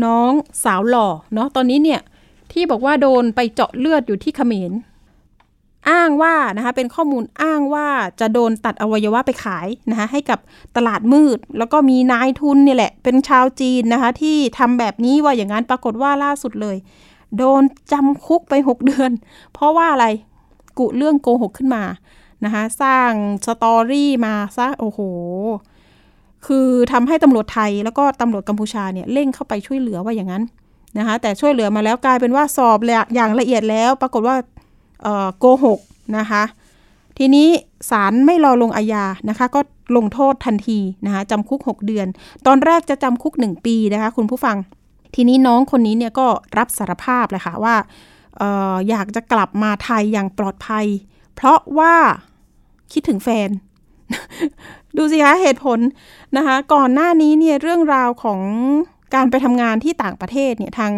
[0.03, 0.31] น้อง
[0.63, 2.01] สาวหล่อเนาะตอนนี้เนี่ย
[2.51, 4.71] ที่บอกว่าโดนไปเจาะเลือดอยู่ที่เขมร
[5.89, 7.87] อ้างว่านะคะเป็นข้อมูลอ้างว่า
[8.19, 10.39] จะโดนตัดอวัยวะไปขายนะคะให้กับ
[10.75, 16.77] ตลาดมืด แล้วก็มีนายทุนนี่แหละ เป็นชาวจีนนะคะ ที่ทำแบบนี้ว่าอย่างนั้นปรากฏว่าล่าสุดเลย
[17.37, 17.61] โดน
[17.91, 19.11] จำคุกไป 6 เดือน
[19.53, 20.05] เพราะว่าอะไร
[20.77, 21.83] กุเรื่องโกหกขึ้นมา
[22.45, 23.11] นะคะสร้าง
[23.45, 24.99] สตอรี่มาซะโอ้โห
[26.47, 30.43] คือทำให้ตำรวจไทยแล้วก็ตำรวจกัมพูชาเนี่ยเร่งเข้าไปช่วยเหลือว่าอย่างนั้น
[30.97, 32.79] นะคะแต่ช่วยเหลือมาแล้วกลายเป็นว่าสอบ
[33.15, 34.35] อย่างละเอียดแล้ว ปรากฏว่า
[35.37, 35.79] โกหก
[36.17, 36.43] นะคะ
[37.17, 37.47] ทีนี้
[37.89, 39.59] ศาลไม่รอลงอาญานะคะ ก็
[39.97, 42.07] ลงโทษทันทีนะคะจำคุก 6 เดือน
[42.45, 44.57] ตอนแรกจะจำคุก 1 ปีนะคะ คุณผู้ฟัง
[45.15, 47.75] ทีนี้น้องคนนี้เนี่ยก็รับสารภาพเลยค่ะว่า
[48.41, 50.85] อออยากจะกลับมาไทยอย่างปลอดภัย
[51.35, 51.95] เพราะว่า
[52.91, 53.49] คิดถึงแฟน
[54.97, 55.79] ดูสิคะเหตุผล
[56.37, 58.41] นะคะ ก่อนหน้านี้เนี่ยเรื่องราวของ
[59.15, 60.93] การไปทำงานที่ต่างประเทศเนี่ยทาง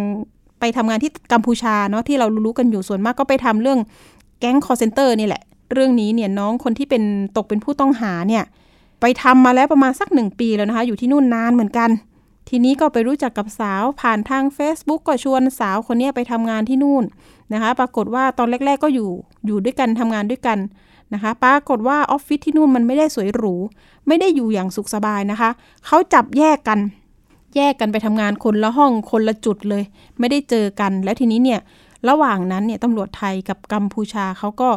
[0.59, 3.79] ไปทำงานที่กัมพูชาเนาะที่เรารู้กันอยู่ส่วนมากก็ไปทำเรื่อง
[4.39, 5.41] แก๊งคอลเซ็นเตอร์นี่แหละ
[5.73, 7.03] เรื่องนี้เนี่ยน้องคนที่เป็น
[7.37, 8.43] ตกเป็นผู้ต้องหาเนี่ย
[9.01, 11.89] ไปทำมาแล้วประมาณสักหนึ่งปีแล้วนะคะ อยู่ที่นู่นนานเหมือนกัน
[12.49, 17.03] ทีนี้ก็ไปรู้จักกับสาวผ่านทาง Facebook ก็ชวนสาวคนนี้ไปทำงานที่นู่น
[17.53, 19.09] นะคะ ปรากฏว่าตอนแรก ๆ ก็อยู่
[19.45, 20.59] อยู่ด้วยกันทำงานด้วยกัน
[21.13, 23.55] นะคะ ปรากฏว่าออฟฟิศที่นู่นมันไม่ได้สวยหรู
[24.07, 25.49] ไม่ได้อยู่อย่างสุขสบายนะคะ
[25.85, 26.79] เขาจับแยกกัน
[27.55, 29.83] แยกกันไปทำงานคนละห้องคนละจุดเลย
[30.19, 31.59] ไม่ได้เจอกัน แล้วทีนี้เนี่ย
[32.09, 34.69] ระหว่างนั้นเนี่ยตำรวจไทยกับกัมพูชาเขาก็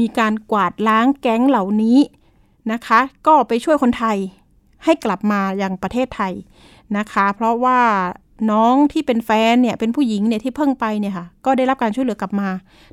[0.00, 1.98] มีการกวาดล้างแก๊งเหล่านี้
[2.72, 4.18] นะคะ ก็ไปช่วยคนไทย
[4.84, 6.32] ให้กลับมายังประเทศไทย
[6.96, 7.80] นะคะ เพราะว่า
[8.50, 12.48] น้องที่เป็นแฟนเนี่ยเป็นผู้หญิงเนี่ยที่เพิ่งไปเนี่ยค่ะก็ได้รับการช่วยเหลือกลับมา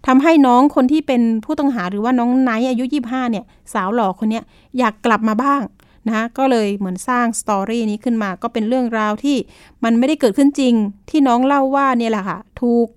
[0.08, 4.42] ทำให้น้องคนที่เป็นผู้ต้องหาหรือว่าน้องไนท์อายุ 25เนี่ยสาวหล่อคนนี้
[4.78, 5.62] อยากกลับมาบ้าง
[6.08, 9.38] นะก็เลยเหมือนสร้างสตอรี่นี้ขึ้นมา ก็เป็นเรื่องราวที่
[9.84, 10.74] มันไม่ได้เกิดขึ้นจริง
[11.10, 12.88] ที่น้องเล่าว่าเนี่ยแหละค่ะ ถูก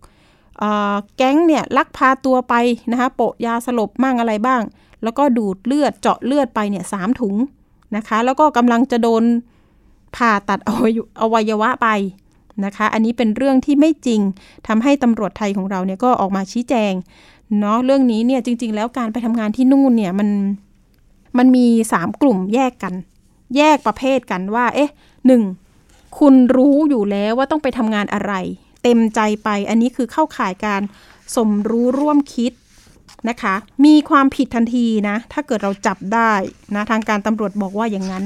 [1.16, 2.55] แก๊งเนี่ยลักพาตัวไป
[2.90, 4.62] นะคะโปะยาสลบมั่งอะไรบ้าง
[5.03, 7.35] แล้วก็ดูดเลือดเจาะเลือดไปเนี่ยสามถุง
[7.97, 9.23] นะคะ แล้วก็กำลังจะโดน
[10.16, 10.59] ผ่าตัด
[11.21, 11.88] อวัยวะไป
[12.64, 14.21] นะคะ อันนี้เป็นเรื่องที่ไม่จริง
[14.66, 16.93] ทำให้ตำรวจไทยของเราเนี่ยก็ออกมาชี้แจง
[17.59, 20.28] เนาะเรื่องนี้เนี่ยจริง ๆ แล้วการไปทำงานที่นู่นเนี่ยมัน
[21.39, 22.95] มันมีสามกลุ่มแยกกัน
[23.57, 24.91] แยกประเภทกันว่า เอ๊ะ
[25.26, 25.43] หนึ่ง
[26.18, 28.32] คุณรู้อยู่แล้วว่าต้องไปทำงานอะไร
[28.82, 30.82] เต็มใจไปอันนี้คือเข้าข่ายการ
[31.37, 32.53] สมรู้ร่วมคิด
[33.28, 36.32] นะคะ มีความผิดทันทีนะ ถ้าเกิดเราจับได้
[36.74, 38.24] นะทางการตำรวจบอกว่าอย่างนั้น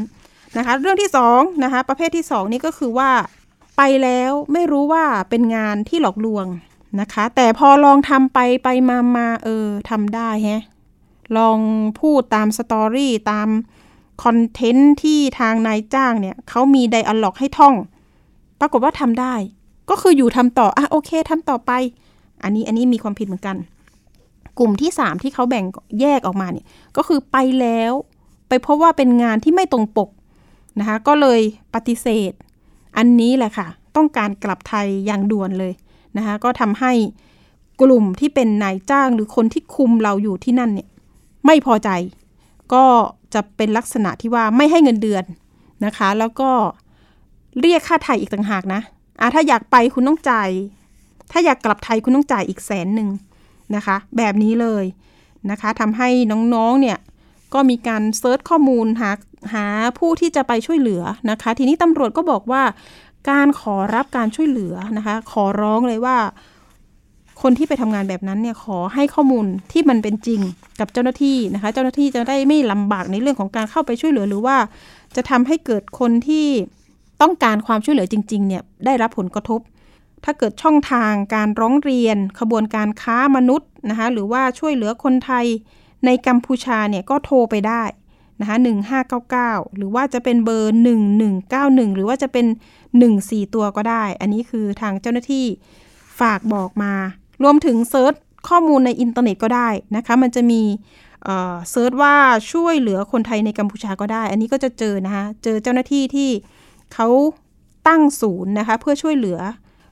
[0.56, 3.10] นะคะ เรื่องที่สองนะคะประเภทที่สองนี่ก็คือว่า
[3.76, 6.46] ไปแล้วไม่รู้ว่าเป็นงานที่หลอกลวง
[7.00, 10.62] นะคะ แต่พอลองทำไปไปมามาเออทำได้แฮะ
[11.36, 11.58] ลอง
[12.00, 13.48] พูดตามสตอรี่ตาม
[14.22, 17.74] คอนเทนต์ที่ทางนายจ้างเนี่ยเขามีไดอะล็อกให้ท่อง
[18.60, 19.34] ปรากฏว่าทำได้
[19.90, 21.72] ก็คืออยู่ทำต่อ อะโอเคทำต่อไป
[22.42, 23.56] อันนี้อันนี้มีความผิดเหมือนกัน
[24.58, 25.64] กลุ่มที่สามที่เขาแบ่ง
[26.00, 26.66] แยกออกมาเนี่ย
[26.96, 27.92] ก็คือไปแล้ว
[28.48, 30.10] ไปพบว่าเป็นงานที่ไม่ตรงปก
[30.78, 31.40] นะคะ ก็เลย
[31.74, 32.32] ปฏิเสธ
[32.96, 35.72] อันนี้แหละค่ะ ต้องการกลับไทยอย่างด่วนเลย
[36.16, 36.92] นะคะ ก็ทำให้
[37.82, 40.88] กลุ่มที่เป็นนายจ้างหรือคนที่คุมเราอยู่ที่นั่นเนี่ย
[41.46, 41.90] ไม่พอใจ
[42.72, 42.84] ก็
[43.34, 45.24] จะเป็นลักษณะที่ว่าไม่ให้เงินเดือน
[45.84, 46.50] นะคะ แล้วก็
[47.60, 48.80] เรียกค่าไทยอีกต่างหากนะ
[49.20, 50.48] อะถ้าอยากไปคุณต้องจ่าย
[51.32, 53.08] ถ้าอยากกลับไทยคุณต้องจ่ายอีกแสนหนึ่ง
[53.76, 54.84] นะคะ แบบนี้เลย
[55.50, 56.08] นะคะทำให้
[56.54, 56.98] น้องๆเนี่ย
[57.54, 59.10] ก็มีการเซิร์ชข้อมูลหา
[59.54, 59.66] หา
[59.98, 62.62] ผู้ที่จะไปช่วยเหลือนะคะ ทีนี้ตำรวจก็บอกว่า
[63.30, 66.16] การขอรับการช่วยเหลือนะคะ ขอร้องเลยว่า
[67.42, 70.40] คนที่ไปทำงานแบบนั้นเนี่ยขอให้ข้อมูลที่มันเป็นจริง
[70.80, 74.56] กับเจ้าหน้าที่นะคะ เจ้าหน้าที่จะได้ไม่ลำบากในเรื่องของการเข้าไปช่วยเหลือหรือว่า
[75.16, 76.46] จะทำให้เกิดคนที่
[77.22, 79.60] ต้องการความช่วยเหลือจริง ๆ เนี่ยได้รับผลกระทบ
[80.24, 85.46] ถ้าเกิดช่องทางการร้องเรียน ขบวนการค้ามนุษย์นะคะหรือว่าช่วยเหลือคนไทย
[86.04, 87.82] ในกัมพูชาเนี่ยก็โทรไปได้
[88.40, 88.56] นะคะ
[89.16, 90.76] 1599 หรือว่าจะเป็นเบอร์
[91.34, 92.46] 1191 หรือว่าจะเป็น
[93.00, 95.46] 14 ตัวก็ได้ อันนี้คือทางเจ้าหน้าที่
[96.20, 96.92] ฝากบอกมา
[97.42, 98.14] รวมถึง search
[98.48, 100.62] ข้อมูลในอินเทอร์เน็ตก็ได้นะคะ มันจะมี
[101.24, 102.14] เซิร์ชว่า
[102.52, 106.30] ช่วยเหลือคนไทยในกัมพูชาก็ได้ อันนี้ก็จะเจอนะคะ เจอเจ้าหน้าที่ที่
[106.94, 107.08] เขา
[107.88, 109.38] ตั้งศูนย์นะคะ เพื่อช่วยเหลือ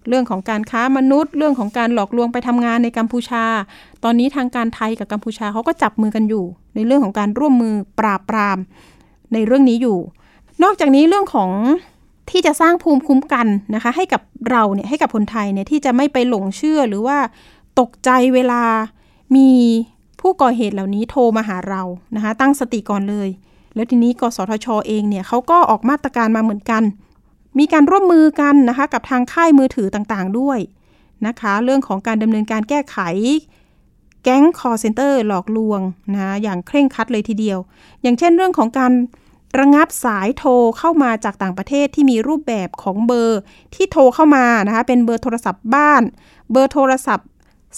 [0.08, 3.44] เรื่องของการค้ามนุษย์ เรื่องของการหลอกลวงไปทำงานในกัมพูชา
[4.04, 6.44] ตอนนี้ทางการไทยกับกัมพูชาเขาก็จับมือกันอยู่
[6.74, 8.58] ในเรื่องของการร่วมมือปราบปราม
[9.32, 9.98] ในเรื่องนี้อยู่
[10.62, 11.50] นอกจากนี้เรื่องของ
[12.30, 17.18] ที่จะสร้างภูมิคุ้มกันนะคะ ให้กับเราเนี่ยให้กับคนไทยเนี่ยที่จะไม่ไปหลงเชื่อหรือว่า
[17.80, 18.62] ตกใจเวลา
[19.36, 19.50] มี
[20.20, 21.82] ผู้ก่อเหตุเหล่านี้โทรมาหาเรา
[22.16, 23.28] นะคะ ตั้งสติก่อนเลย
[23.74, 26.82] แล้วทีนี้กสทชอเองเนี่ยเขาก็ออกมาตรการมาเหมือนกัน
[27.58, 30.58] มีการร่วมมือกันนะคะ กับทางค่ายมือถือต่างๆด้วย
[31.26, 32.98] นะคะ เรื่องของการดำเนินการแก้ไข
[34.24, 35.80] แก๊งคอร์เซนเตอร์หลอกลวง
[36.14, 37.58] นะอย่างเคร่งครัดเลยทีเดียว
[38.02, 38.92] อย่างเช่นเรื่องของการ
[39.58, 43.40] ระงับสายโทรเข้ามาจากต่างประเทศที่มีรูปแบบของเบอร์
[43.74, 46.02] ที่โทรเข้ามานะคะเป็นเบอร์โทรศัพท์บ้าน
[46.52, 47.28] เบอร์โทรศัพท์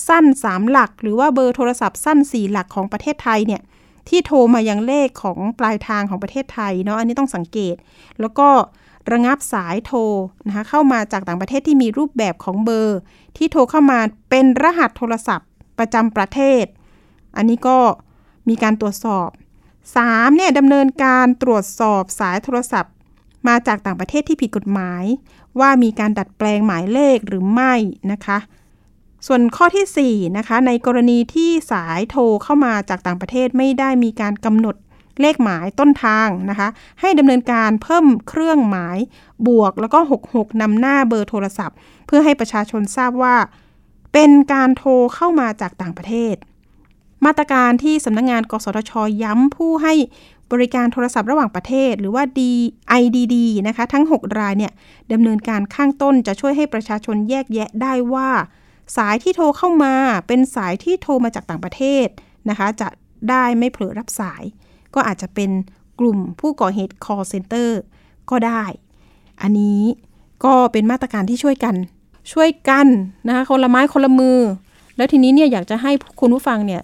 [0.08, 3.62] สั้น 3 หลัก หรือว่าเบอร์โทรศัพท์สั้น 4 หลักของประเทศไทยเนี่ย
[4.08, 7.76] ที่โทรมายังเลขของปลายทางของประเทศไทยเนาะอันนี้ต้องสังเกต
[8.20, 8.48] แล้วก็
[9.12, 10.00] ระงับสายโทร
[10.46, 12.98] นะคะเข้ามาจากต่างประเทศที่มีรูปแบบของเบอร์
[13.36, 13.98] ที่โทรเข้ามา
[14.30, 15.48] เป็นรหัสโทรศัพท์
[15.78, 16.64] ประจำประเทศ
[17.36, 17.78] อันนี้ก็
[18.48, 19.28] มีการตรวจสอบ
[19.84, 20.36] 3.
[20.36, 22.94] เนี่ยดำเนินการตรวจสอบสายโทรศัพท์
[23.48, 25.04] มาจากต่างประเทศที่ผิดกฎหมาย
[25.60, 27.74] ว่ามีการดัดแปลงหมายเลขหรือไม่
[28.12, 28.38] นะคะ
[29.26, 34.76] ส่วนข้อที่4นะคะในกรณีที่สายโทรเข้ามาจากต่างประเทศไม่ได้มีการกำหนด
[35.20, 36.68] เลขหมายต้นทางนะคะ
[37.00, 38.98] ให้ดำเนินการเพิ่มเครื่องหมาย
[39.46, 39.98] บวกแล้วก็
[40.30, 41.76] 66นำหน้าเบอร์โทรศัพท์
[42.06, 43.36] เพื่อให้ประชาชนทราบว่า
[44.12, 46.34] เป็นการโทรเข้ามาจากต่างประเทศ
[47.24, 48.92] มาตรการที่สำนักงงานกสทช
[49.22, 49.94] ย้ำผู้ให้
[50.52, 53.36] บริการโทรศัพท์ระหว่างประเทศ หรือว่า DIDD
[53.68, 54.72] นะคะ ทั้ง 6 รายเนี่ย
[55.12, 58.30] ดำเนินการข้างต้นจะช่วยให้ประชาชนแยกแยะได้ว่า
[58.96, 59.94] สายที่โทรเข้ามา
[60.26, 62.06] เป็นสายที่โทรมาจากต่างประเทศ
[62.50, 62.88] นะคะ จะ
[63.30, 64.42] ได้ไม่เผลอรับสาย
[64.94, 65.50] ก็อาจจะเป็น
[66.00, 67.70] กลุ่มผู้ก่อเหตุ call center
[68.30, 68.64] ก็ได้
[69.42, 69.82] อันนี้
[70.44, 71.74] ก็เป็นมาตรการที่ช่วยกัน
[72.32, 72.86] ช่วยกัน
[73.26, 74.38] นะคะคนละไม้คนละมือ
[74.96, 76.82] แล้วทีนี้เนี่ยอยากจะให้คุณผู้ฟังเนี่ย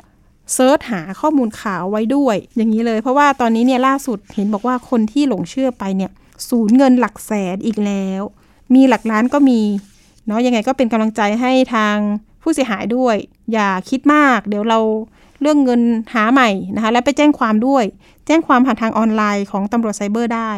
[0.52, 6.10] search หาข้อมูลข่าวไว้ด้วย อย่างนี้เลย เพราะว่าตอนนี้เนี่ยล่าสุดเห็นบอกว่าคนที่หลงเชื่อไปเนี่ย
[6.48, 8.22] สูญเงินหลักแสนอีกแล้ว
[8.74, 9.60] มีหลักล้านก็มี
[10.26, 11.96] เนาะยังไงก็เป็นกำลังใจให้ทาง
[12.42, 13.16] ผู้เสียหายด้วย
[13.52, 14.78] อย่าคิดมาก เดี๋ยวเรา
[15.40, 15.82] เรื่องเงิน
[16.14, 17.84] หาใหม่นะคะและไปแจ้งความด้วย
[18.26, 20.52] แจ้งความผ่านทางออนไลน์ของตำรวจไซเบอร์ได้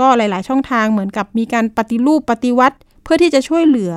[0.00, 3.92] ก็หลาย ๆ ช่องทางเหมือนกับมีการปฏิรูปปฏิวัติ เพื่อที่จะช่วยเหลือ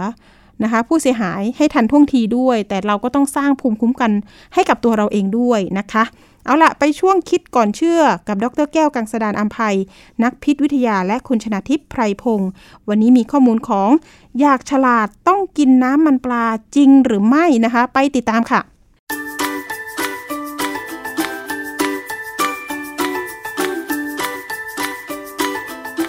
[0.64, 4.12] นะคะผู้เสียหายให้ทันท่วงทีด้วย แต่เราก็ต้องสร้างภูมิคุ้มกัน
[4.54, 6.04] ให้กับตัวเราเองด้วยนะคะ
[6.46, 9.76] เอาละไปช่วงคิดก่อนเชื่อกับดรแก้วกังสดานอัมภัย
[10.24, 12.50] นักพิษวิทยาและคุณชนาทิพย์ไพรพงศ์
[12.90, 13.90] วันนี้มีข้อมูลของ
[14.40, 16.46] อยากฉลาดต้องกินน้ำมันปลา
[16.76, 18.62] จริงหรือไม่นะคะ ไปติดตามค่ะ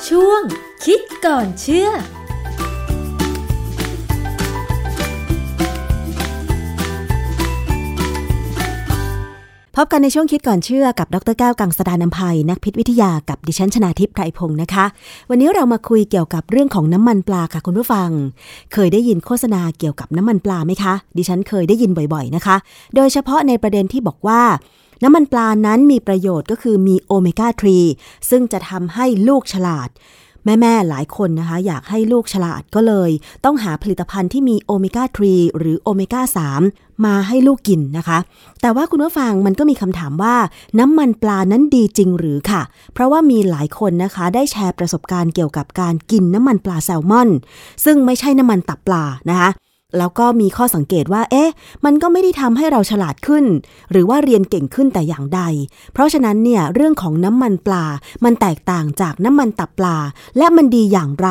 [0.09, 0.43] ช่วง
[0.85, 1.91] คิดก่อนเชื่อ
[9.81, 14.85] พบกันในช่วงคิดก่อนเชื่อกับดรแก้วกังสดานนภัย นักพิษวิทยากับดิฉันชนาทิพย์ไพรพงศ์นะคะ
[15.31, 18.11] วันนี้เรามาคุยเกี่ยวกับเรื่องของน้ำมันปลาค่ะคุณผู้ฟัง
[18.73, 22.57] เคยได้ยินโฆษณาเกี่ยวกับน้ำมันปลาไหมคะ ดิฉันเคยได้ยินบ่อยๆนะคะ
[22.95, 24.43] โดยเฉพาะในประเด็นที่บอกว่า
[25.05, 27.49] น้ำมันปลานั้นมีประโยชน์ก็คือมีโอเมก้า
[27.89, 29.89] 3 ซึ่งจะทำให้ลูกฉลาด
[30.45, 33.11] แม่ ๆ หลายคนนะคะ อยากให้ลูกฉลาดก็เลย
[33.45, 36.23] ต้องหาผลิตภัณฑ์ที่มีโอเมก้า 3 หรือโอเมก้า
[36.55, 38.19] 3 มาให้ลูกกินนะคะ
[38.61, 40.37] แต่ว่าคุณผู้ฟังมันก็มีคำถามว่า
[40.79, 47.29] น้ำมันปลานั้นดีจริงหรือค่ะ เพราะว่ามีหลายคนนะคะได้แชร์ประสบการณ์เกี่ยวกับการกินน้ำมันปลาแซลมอน
[47.85, 49.51] ซึ่งไม่ใช่น้ำมันตับปลานะคะ
[49.99, 51.51] แล้วก็มีข้อสังเกตว่า เอ๊ะ
[51.85, 53.45] มันก็ไม่ได้ทำให้เราฉลาดขึ้น
[53.91, 55.41] หรือว่าเรียนเก่งขึ้นแต่อย่างใด
[55.93, 57.85] เพราะฉะนั้นเนี่ย เรื่องของน้ำมันปลา
[58.25, 59.97] มันแตกต่างจากน้ำมันตับปลา
[60.39, 61.29] และมันดีอย่างไร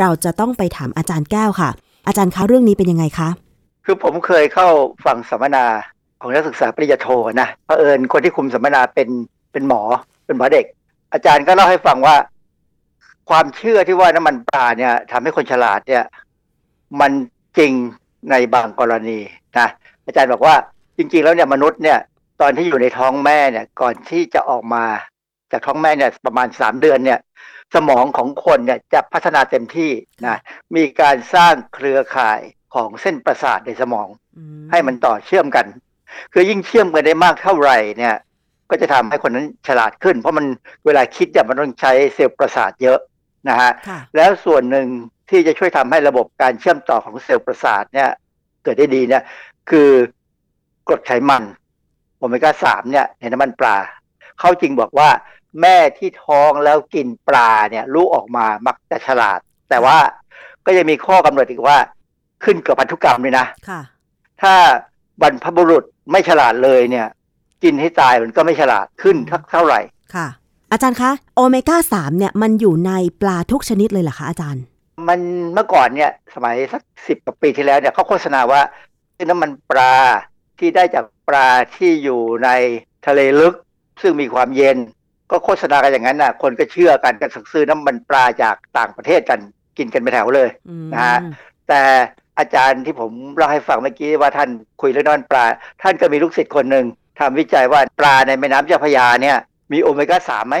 [0.00, 1.70] เราจะต้องไปถามอาจารย์แก้วค่ะ
[2.06, 3.28] อาจารย์คะเรื่องนี้เป็นยังไงคะ
[3.92, 4.68] คือผมเคยเข้า
[5.04, 5.66] ฟังสัมมนา
[6.20, 7.08] ของนักศึกษาปริญญาโท
[7.40, 9.08] นะเผอิญคนที่คุมสัมมนาเป็น
[9.52, 9.82] เป็นหมอ
[10.26, 10.66] เป็นหมอเด็ก
[11.12, 12.16] อาจารย์ก็เล่าให้ฟังว่า
[13.30, 16.04] ความเชื่อที่ว่าน้ำมันปลาเนี่ยทำให้คนฉลาดเนี่ย
[17.00, 17.12] มัน
[17.58, 17.72] จริง
[18.30, 19.18] ในบางกรณี
[19.58, 19.68] นะ
[20.06, 20.54] อาจารย์บอกว่า
[20.96, 21.98] จริง ๆ แล้วเนี่ยมนุษย์เนี่ย
[22.40, 24.84] ตอนที่อยู่ในท้องแม่เนี่ย ก่อนที่จะออกมา
[25.50, 27.18] จากท้องแม่เนี่ยประมาณสามเดือนเนี่ย
[27.74, 29.90] สมองของคนเนี่ยจะพัฒนาเต็มที่
[30.26, 30.36] นะ
[30.76, 32.40] มีการสร้างเครือข่าย
[32.74, 34.08] ของเส้นประสาทในสมอง
[34.70, 35.66] ให้มันต่อเชื่อมกัน
[36.32, 38.16] คือยิ่งเชื่อมกันได้มากเท่าไหร่เนี่ย
[38.70, 40.46] ก็จะทำให้คนนั้นฉลาดขึ้น เพราะมัน
[40.86, 42.98] เวลาคิดเนี่ยมันต้องใช้เซลล์ประสาทเยอะ
[43.48, 44.86] นะฮะค่ะแล้วส่วนหนึ่ง
[45.30, 48.08] ที่จะช่วยทำให้ระบบการเชื่อมต่อของเซลล์ประสาทเนี่ย
[48.62, 49.22] เกิดได้ดีเนี่ย
[49.70, 49.90] คือ
[50.88, 51.42] กรดไขมัน
[52.16, 53.76] โอเมก้าสามเนี่ยในน้ำมันปลา
[54.38, 55.08] เขาจริงบอกว่า
[55.60, 59.38] แม่ที่ท้องแล้วกินปลาเนี่ย ลูกออกมามักจะฉลาด
[59.70, 59.98] แต่ว่า
[60.66, 61.76] ก็ยังมีข้อกำหนดอีกว่า
[62.44, 63.80] ขึ้นกับพันธุกรรมเลยนะค่ะ
[64.42, 64.54] ถ้า
[65.22, 67.06] บรรพบุรุษไม่ฉลาดเลยเนี่ย
[67.62, 69.80] กินให้ตายมันก็ไม่ฉลาดขึ้นทักเท่าไหร่
[70.14, 70.26] ค่ะ
[70.72, 74.62] อาจารย์คะโอเมก้า3เนี่ยมันอยู่ในปลาทุกชนิดเลยเหรอคะอาจารย์
[75.08, 75.20] มัน
[75.54, 78.60] เมื่อก่อนเนี่ย สมัยสักสิบกว่าปีที่แล้วเนี่ยเขาโฆษณาว่า
[79.24, 79.94] น้ำมันปลา
[80.58, 82.50] ที่ได้จากปลาที่อยู่ใน
[83.06, 83.54] ทะเลลึก
[84.02, 84.78] ซึ่งมีความเย็น
[85.30, 89.40] ก็โฆษณากันอย่างนั้นน่ะ คนก็เชื่อกันกันซื้อน้ำมันปลาจากต่างประเทศกัน
[89.78, 91.18] กินกันไปแถวเลยอืมนะฮะ
[91.68, 91.82] แต่
[92.40, 94.48] อาจารย์ที่ผมเล่าให้ฟังเมื่อกี้ว่าท่าน
[94.80, 95.44] คุยเรื่องน้ำมันปลา
[95.82, 96.86] ท่านก็มีลูกศิษย์คนหนึ่ง
[97.20, 99.36] ทำวิจัยว่าปลาในแม่น้ำเจ้าพระยาเนี่ย
[99.72, 100.56] มีโอเมก้าสามไหม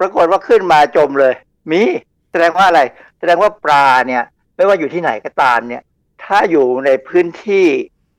[0.00, 1.34] ปรากฏว่าขึ้นมาจมเลย
[1.70, 1.82] มี
[2.30, 2.80] แสดงว่าอะไร
[3.18, 4.22] แสดงว่าปลาเนี่ย
[4.56, 5.82] ไม่ว่าอยู่ที่ไหนก็ตามเนี่ย
[6.24, 7.66] ถ้าอยู่ในพื้นที่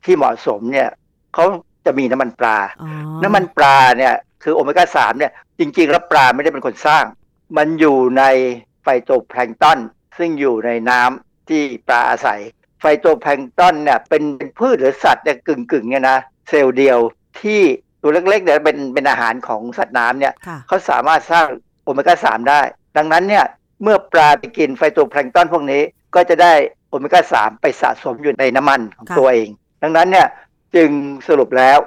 [0.04, 0.90] ที่เหมาะสมเนี่ย
[1.34, 1.46] เขา
[1.86, 2.92] จะมีน้ำมันปลาอ๋อ
[3.24, 4.14] น้ำมันปลาเนี่ย
[4.44, 7.06] คือโอเมก้าสามเนี่ย จริงๆแล้วปลาไม่ได้เป็นคนสร้าง
[7.58, 8.24] มันอยู่ใน
[8.82, 9.80] ไฟโตแพลงก์ตอน
[10.18, 16.18] ซึ่งอยู่ในน้ำที่ปลาอาศัยไฟโตแพลงก์ตอนเนี่ยเป็นเป็นพืชหรือสัตว์เนี่ยกึ่งกึ่งๆเนี่ยนะ
[16.50, 17.00] เซลล์เดียว
[17.42, 17.62] ที่
[18.02, 21.48] ตัวเล็กๆเนี่ยเป็นเป็นอาหารของสัตว์น้ำเนี่ยค่ะเขาสามารถสร้าง
[21.84, 22.62] โอเมก้าสามได้
[22.98, 23.46] ดังนั้นเนี่ย
[23.84, 25.82] เมื่อปลาไปกินไฟโตแพลงก์ตอนพวกนี้
[26.16, 26.54] ก็จะได้
[26.90, 29.50] โอเมก้าสามไปสะสมอยู่ในน้ำมันของค่ะตัวเอง
[29.84, 30.28] ดังนั้นเนี่ย
[30.76, 30.90] จึง
[31.28, 31.78] สรุปแล้ว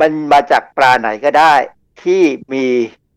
[0.00, 1.54] มันมาจากปลาไหนก็ได้
[2.02, 2.64] ที่มี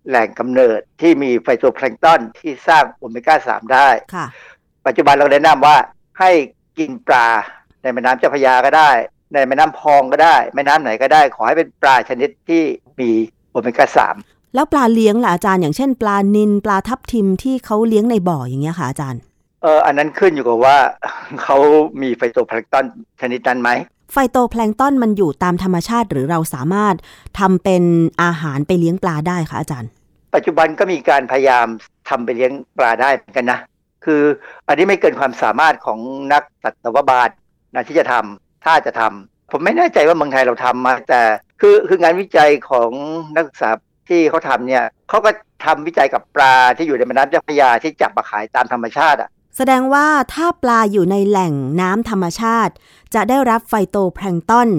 [0.07, 4.25] แหล่งกำเนิดที่มีไฟโตแพลงก์ตอนที่สร้างโอเมก้าสามได้ค่ะ
[4.85, 5.77] ปัจจุบันเราแนะนำว่า
[6.19, 6.31] ให้
[6.77, 7.27] กินปลา
[7.81, 8.89] ในแม่น้ำเจ้าพระยาก็ได้
[9.33, 12.63] ในแม่น้ำพองก็ได้ แม่น้ำไหนก็ได้ ขอให้เป็นปลาชนิดที่
[12.99, 13.09] มี
[13.51, 14.15] โอเมก้าสาม
[14.55, 19.21] แล้วปลาเลี้ยงล่ะอาจารย์อย่างเช่น ปลานิลปลาทับทิมที่เขาเลี้ยงในบ่ออย่างเงี้ยค่ะอาจารย์
[19.61, 20.77] เอออันนั้นขึ้นอยู่กับว่า
[21.43, 21.57] เขา
[22.01, 22.85] มีไฟโตแพลงก์ตอน
[23.21, 23.69] ชนิดนั้นไหม
[24.13, 26.95] ไฟโตแพลงก์ตอนมันอยู่ตามธรรมชาติหรือเราสามารถ
[27.39, 27.83] ทำเป็น
[28.23, 29.89] อาหารไปเลี้ยงปลาได้คะอาจารย์
[30.35, 31.67] ปัจจุบันก็มีการพยายาม
[32.09, 33.59] ทำไปเลี้ยงปลาได้เหมือนกันนะ
[34.05, 34.23] คือ
[34.67, 35.99] อันนี้ไม่เกินความสามารถของ
[36.33, 37.29] นักสัตวบาล
[37.73, 41.21] นะที่จะทำถ้าจะทำผมไม่แน่ใจว่าเมืองไทยเราทำมา แต่
[41.61, 42.89] คือคืองานวิจัยของ
[43.35, 43.69] นักศึกษา
[44.09, 45.31] ที่เขาทำเนี่ยเขาก็
[45.65, 52.73] ทำวิจัยกับปลาที่อยู่ในแม่น้ำเจ้าพระยาที่จับมาขายตามธรรมชาติอะแสดงว่าถ้าปลาอยู่ในแหล่งน้ำธรรมชาติ
[53.15, 54.69] จะได้รับไฟโตแพลงก์ตอน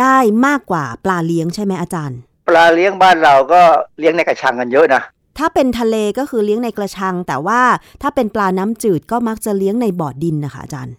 [0.00, 0.16] ได้
[0.46, 2.18] มากกว่าปลาเลี้ยงใช่ไหมอาจารย์
[2.48, 3.60] ปลาเลี้ยงบ้านเราก็
[3.98, 5.02] เลี้ยงในกระชังกันเยอะนะ
[5.38, 7.60] ถ้าเป็นทะเลก็คือเลี้ยงในกระชัง แต่ว่า
[8.02, 10.94] ถ้าเป็นปลาน้ำจืดก็มักจะเลี้ยงในบ่อดินนะคะอาจารย์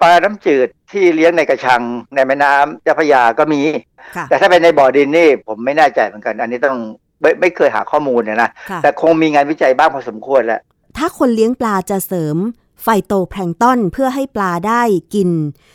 [0.00, 1.82] ปลาน้ำจืดที่เลี้ยงในกระชัง
[2.14, 3.60] ในแม่น้ำเจ้าพระยาก็มี
[4.16, 6.76] ค่ะแต่ถ้าเป็นในบ่อดินนี่ผมไม่แน่ใจเหมือนกัน อันนี้ต้อง
[7.20, 10.60] ไม่ไม่เคยหาข้อมูลเนี่ยนะค่ะแต่คงมีงานวิจัยบ้างพอสมควรแหละ
[10.96, 12.36] ถ้าคนเลี้ยงปลาจะเสริม
[12.82, 14.82] ไฟโตแพลงก์ตอนเพื่อให้ปลาได้
[15.14, 15.30] กิน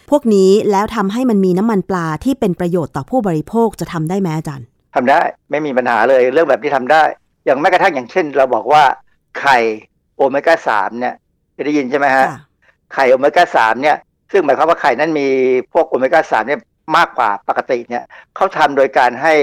[0.10, 7.04] พวกนี้แล้วทำให้มันมีน้ำมันปลาที่เป็นประโยชน์ต่อผู้บริโภคจะทำได้ไหมอาจารย์ทำได้ไม่มีปัญหาเลยเรื่องแบบนี้ทำได้
[7.46, 8.84] อย่างแม้กระทั่งอย่างเช่น เราบอกว่า
[9.40, 9.58] ไข่
[10.16, 11.14] โอเมก้าสามเนี่ย
[11.54, 12.38] เคยได้ยินใช่ไหมฮะค่ะ
[12.94, 13.98] ไข่โอเมก้าสามเนี่ย
[14.32, 15.28] ซึ่งหมายความว่าไข่นั้นมี
[15.74, 16.60] พวกโอเมก้าสามเนี่ย
[16.98, 18.04] มากกว่าปกติเนี่ย
[18.36, 19.34] เขาทำโดยการให้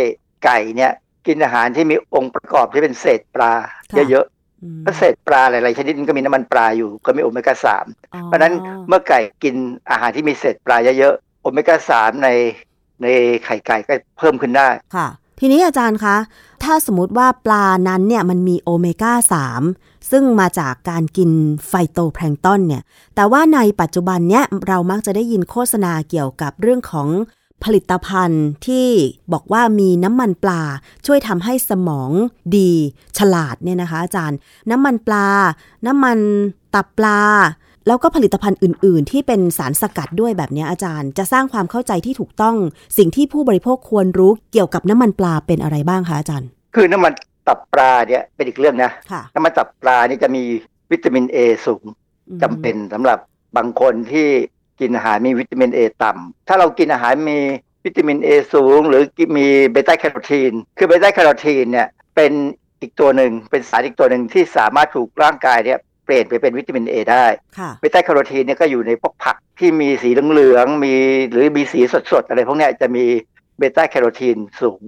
[0.44, 0.92] ไก่เนี่ย
[1.26, 3.52] กินอาหารที่มีองค์ประกอบที่เป็นเศษปลา
[3.92, 4.26] ค่ะเยอะ
[4.62, 8.52] อืมๆเพราะเศษปลาหลายๆชนิดมันก็มีน้ำมันปลาอยู่ก็มีโอเมก้าสามอ๋อเพราะฉะนั้น
[8.88, 9.54] เมื่อไก่กิน
[9.90, 12.28] อาหารที่มีเศษปลาเยอะๆโอเมก้าสามใน
[13.02, 13.06] ใน
[13.44, 15.08] ไข่ไก่ก็เพิ่มขึ้นได้ค่ะ
[15.40, 16.16] ทีนี้อาจารย์คะ
[16.62, 19.12] ถ้าสมมติว่าปลานั้นเนี่ยมันมีโอเมก้า
[19.62, 21.30] 3 ซึ่งมาจากการกิน
[21.68, 22.82] ไฟโตแพลงตอนเนี่ย
[23.14, 27.08] แต่ว่าในปัจจุบันเนี้ยเรามักจะได้ยินโฆษณาเกี่ยวกับเรื่องของ
[27.64, 28.88] ผลิตภัณฑ์ที่
[29.32, 30.62] บอกว่ามีน้ำมันปลา
[31.06, 32.10] ช่วยทำให้สมอง
[32.56, 32.72] ดี
[33.18, 34.38] ฉลาดเนี่ยนะคะอาจารย์
[34.70, 35.28] น้ำมันปลา
[35.86, 36.18] น้ำมัน
[36.74, 37.20] ตับปลา
[37.86, 42.56] แล้วก็ผลิตภัณฑ์อื่น ๆ ที่เป็นสารสกัดด้วยแบบนี้อาจารย์ จะสร้างความเข้าใจที่ถูกต้อง
[42.98, 47.12] สิ่งที่ผู้บริโภคควรรู้เกี่ยวกับน้ำมันปลาเป็นอะไรบ้างคะอาจารย์ คือน้ำมัน
[47.48, 50.42] ตับปลาเนี่ยเป็นอีกเรื่องนะค่ะน้ำมันตับปลานี่จะมี
[50.92, 51.84] วิตามินเอสูง
[52.28, 53.18] อืมจำเป็นสำหรับ
[53.56, 54.28] บางคนที่
[54.80, 57.38] กินอาหารมีวิตามินเอต่ำถ้าเรากินอาหารมี
[57.84, 59.02] วิตามินเอสูง หรือ
[59.38, 62.32] มีเบต้าแคโรทีน คือเบต้าแคโรทีนเนี่ยเป็น
[62.80, 67.24] อีกตัวหนึ่งเป็นสารอีกตัวหนึ่งที่สามารถถูกร่างกายเนี่ยเปลี่ยนไปเป็นวิตามินเอได้
[67.58, 70.94] ค่ะเบต้าแคโรทีนเนี่ยก็อยู่ในพวกผักที่มีสีเหลืองๆมี
[71.30, 71.80] หรือมีสี
[72.12, 73.04] สดๆ อะไรพวกเนี้ยจะมี
[73.58, 74.80] เบต้าแคโรทีนสูง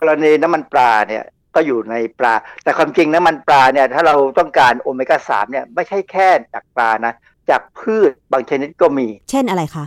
[0.00, 1.24] กรณีน้ำมันปลาเนี่ย
[1.54, 7.14] ก็อยู่ในปลา แต่ความจริงน้ำมันปลาเนี่ยถ้าเราต้องการโอเมก้าสามเนี่ยไม่ใช่แค่จากปลานะ
[7.50, 9.84] จากพืชบางชนิดก็มี เช่นอะไรคะ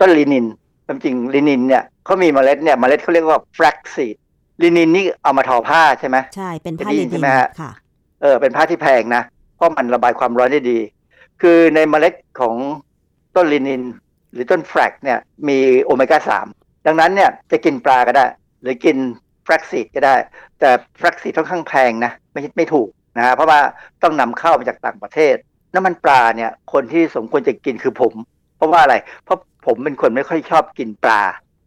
[0.00, 0.46] ต้นลินิน
[0.86, 4.16] ความจริงลินินเนี่ยเขามีเมล็ดเนี่ยเมล็ดเขาเรียกว่า flaxseed
[4.62, 7.70] ลินินนี่เอามาทอผ้าใช่ไหมใช่เป็นผ้าจะได้ลิยินนิใช่นไหมฮะค่ะ
[8.22, 9.22] เออเป็นผ้าที่แพงนะ
[9.56, 10.78] เพราะมันระบายความร้อนได้ดี
[11.42, 12.54] คือในเมล็ดของ
[13.36, 13.82] ต้นลินิน
[14.32, 16.46] หรือต้น flax เนี่ยมีโอเมก้าสาม
[16.86, 18.26] ดังนั้นเนี่ยจะกินปลาก็ได้
[18.62, 18.96] หรือกิน
[19.44, 20.16] flaxseed ก็ได้
[20.60, 23.60] แต่ flaxseed ค่อนข้างแพงนะไม่ไม่ถูกนะฮะเพราะว่า
[24.02, 25.34] ต้องนำเข้ามาจากต่างประเทศ
[25.74, 28.14] น้ำมันปลาเนี่ยคนที่สมควรจะกินคือผม
[28.56, 31.22] เพราะว่าอะไร เพราะผมเป็นคนไม่ค่อยชอบกินปลา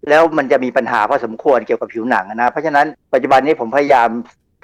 [0.09, 4.09] แล้วมันจะมีปัญหาพอสมควรเกี่ยวกับผิวหนังนะ เพราะฉะนั้นปัจจุบันนี้ผมพยายาม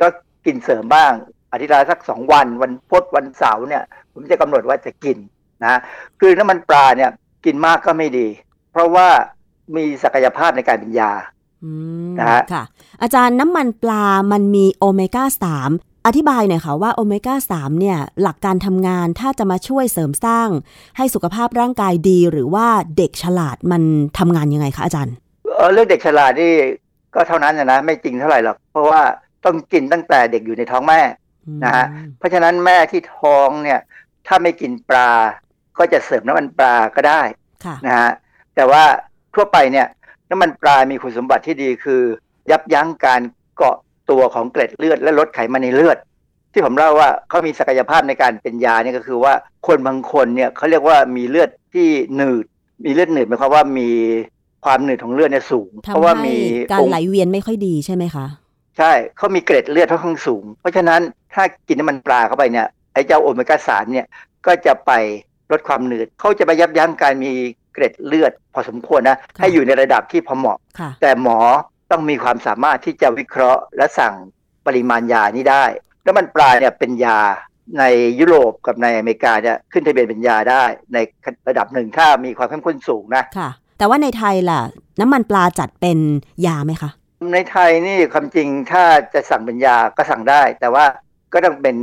[0.01, 0.07] ก็
[0.45, 1.11] กินเสริมบ้าง
[1.51, 3.83] อาทิตย์ละสักสองวันวันพุธวันเสาร์เนี่ย
[4.13, 5.17] ผมจะกำหนดว่าจะกิน
[5.63, 5.79] นะ
[6.19, 7.11] คือน้ำมันปลาเนี่ย
[7.45, 8.27] กินมากก็ไม่ดี
[8.71, 9.07] เพราะว่า
[9.75, 11.11] มีศักยภาพในการเป็นยา
[11.63, 11.71] อื
[12.07, 12.63] มนะฮะค่ะ
[13.01, 15.23] อาจารย์น้ำมันปลามันมีโอเมก้า
[15.67, 20.49] 3อธิบายหน่อยค่ะว่าโอเมก้า3เนี่ยหลักการทำงานถ้าจะมาช่วยเสริมสร้าง
[20.97, 22.67] ให้สุขภาพร่างกายดีหรือว่า
[22.97, 23.81] เด็กฉลาดมัน
[24.19, 25.13] ทำงานยังไงคะอาจารย์
[25.55, 26.53] เออเรื่องเด็กฉลาดนี่
[27.15, 29.01] ก็เท่านั้นนะนะไม่จริงเท่าไหร่หรอกเพราะว่า
[29.45, 30.99] ต้องกินตั้งแต่เด็กอยู่ในท้องแม่
[31.63, 31.85] นะฮะ
[32.17, 33.79] เพราะฉะนั้นแม่ที่ท้องเนี่ย
[34.27, 35.11] ถ้าไม่กินปลา
[35.77, 37.21] ก็จะเสริมน้ำมันปลาก็ได้
[37.65, 38.11] ค่ะนะฮะ
[38.55, 38.83] แต่ว่า
[39.35, 39.87] ทั่วไปเนี่ย
[40.29, 42.01] น้ำมันปลา มีคุณสมบัติที่ดีคือ
[42.51, 43.21] ยับยั้งการ
[43.57, 43.75] เกาะ
[44.09, 45.97] ตัวของเกล็ดเลือดและลดไขมันในเลือด
[46.53, 49.33] ที่ผมเล่าว่าเขามีศักยภาพในการเป็นยาเนี่ยก็คือว่า
[49.67, 52.45] คนบางคนเนี่ยเขาเรียกว่ามีเลือดที่หนืด
[52.85, 53.89] มีเลือดหนืดหมายความว่ามี
[54.65, 56.37] ความหนืดของเลือดเนี่ยสูง เพราะทำว่าให้มี
[56.71, 58.25] การองค์ไหลเวียนไม่ค่อยดีใช่ไหมคะ
[58.77, 61.01] ใช่เขามีเกล็ดเลือดค่อนข้างสูง เพราะฉะนั้น
[61.33, 64.07] ถ้ากินน้ำมันปลาเข้าไปเนี่ยไอ้เจ้าโอเมก้าสามเนี่ย
[64.45, 64.91] ก็จะไป
[65.51, 67.31] ลดความหนืดเขาจะไปยับยั้งการมี
[67.73, 71.39] เกล็ดเลือดพอสมควรนะค่ะให้อยู่ในระดับที่พอเหมาะค่ะแต่หมอ
[71.91, 74.13] ต้องมีความสามารถที่จะวิเคราะห์และสั่ง
[74.67, 75.65] ปริมาณยานี้ได้
[76.03, 77.19] แล้วมันปลาเนี่ยเป็นยา
[77.79, 77.83] ใน
[78.19, 80.63] ยุโรปกับในอเมริกาเนี่ยขึ้นทะเบียนเป็นยาได้
[80.93, 80.97] ใน
[81.47, 84.59] ระดับหนึ่งถ้ามีความเข้มข้นสูงนะค่ะ แต่ว่าในไทยล่ะ
[84.99, 85.97] น้ำมันปลาจัดเป็น
[86.47, 86.91] ยาไหมคะ
[87.33, 90.85] ในไทยนี่ความจริงถ้าจะสั่งเป็นยาก็สั่งได้ แต่ว่า
[91.33, 91.75] ก็ต้องเป็น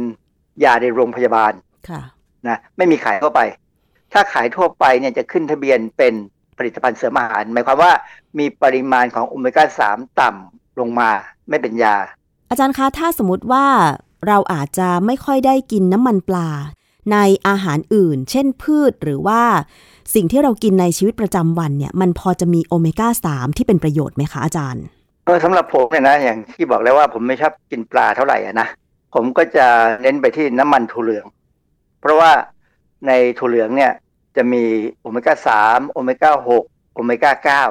[0.64, 1.52] ยาในโรงพยาบาล
[1.88, 2.02] ค่ะ
[2.48, 3.40] นะไม่มีขายทั่วไป
[4.12, 6.14] ถ้าขายทั่วไปเนี่ยจะขึ้นทะเบียนเป็น
[6.58, 7.92] ผลิตภัณฑ์เสริมอาหาร หมายความว่า
[8.38, 11.10] มีปริมาณของโอเมก้าสามต่ำลงมา
[11.48, 11.96] ไม่เป็นยา
[12.50, 13.66] อาจารย์คะถ้าสมมติว่า
[14.26, 16.48] เราอาจจะไม่ค่อยได้กินน้ำมันปลา
[17.12, 17.18] ใน
[17.48, 19.42] อาหารอื่น เช่นพืชหรือว่า
[20.14, 24.84] สิ่งที่เรากินในชีวิตประจำวันเนี่ย มันพอจะมีโอเมก้า 3 ที่เป็นประโยชน์ไหมคะอาจารย์
[25.24, 28.68] เออสำหรับผมเนี่ยนะอย่างที่บอกแล้วว่าผมไม่ชอบกินปลาเท่าไหร่อะนะ
[29.14, 29.66] ผมก็จะ
[30.02, 31.26] เน้นไปที่น้ำมันถั่วเหลือง
[32.00, 32.32] เพราะว่า
[33.06, 33.92] ในถั่วเหลืองเนี่ย
[34.36, 34.64] จะมี
[35.00, 36.64] โอเมก้าสามโอเมก้าหก
[36.94, 37.62] โอเมก้าเก้า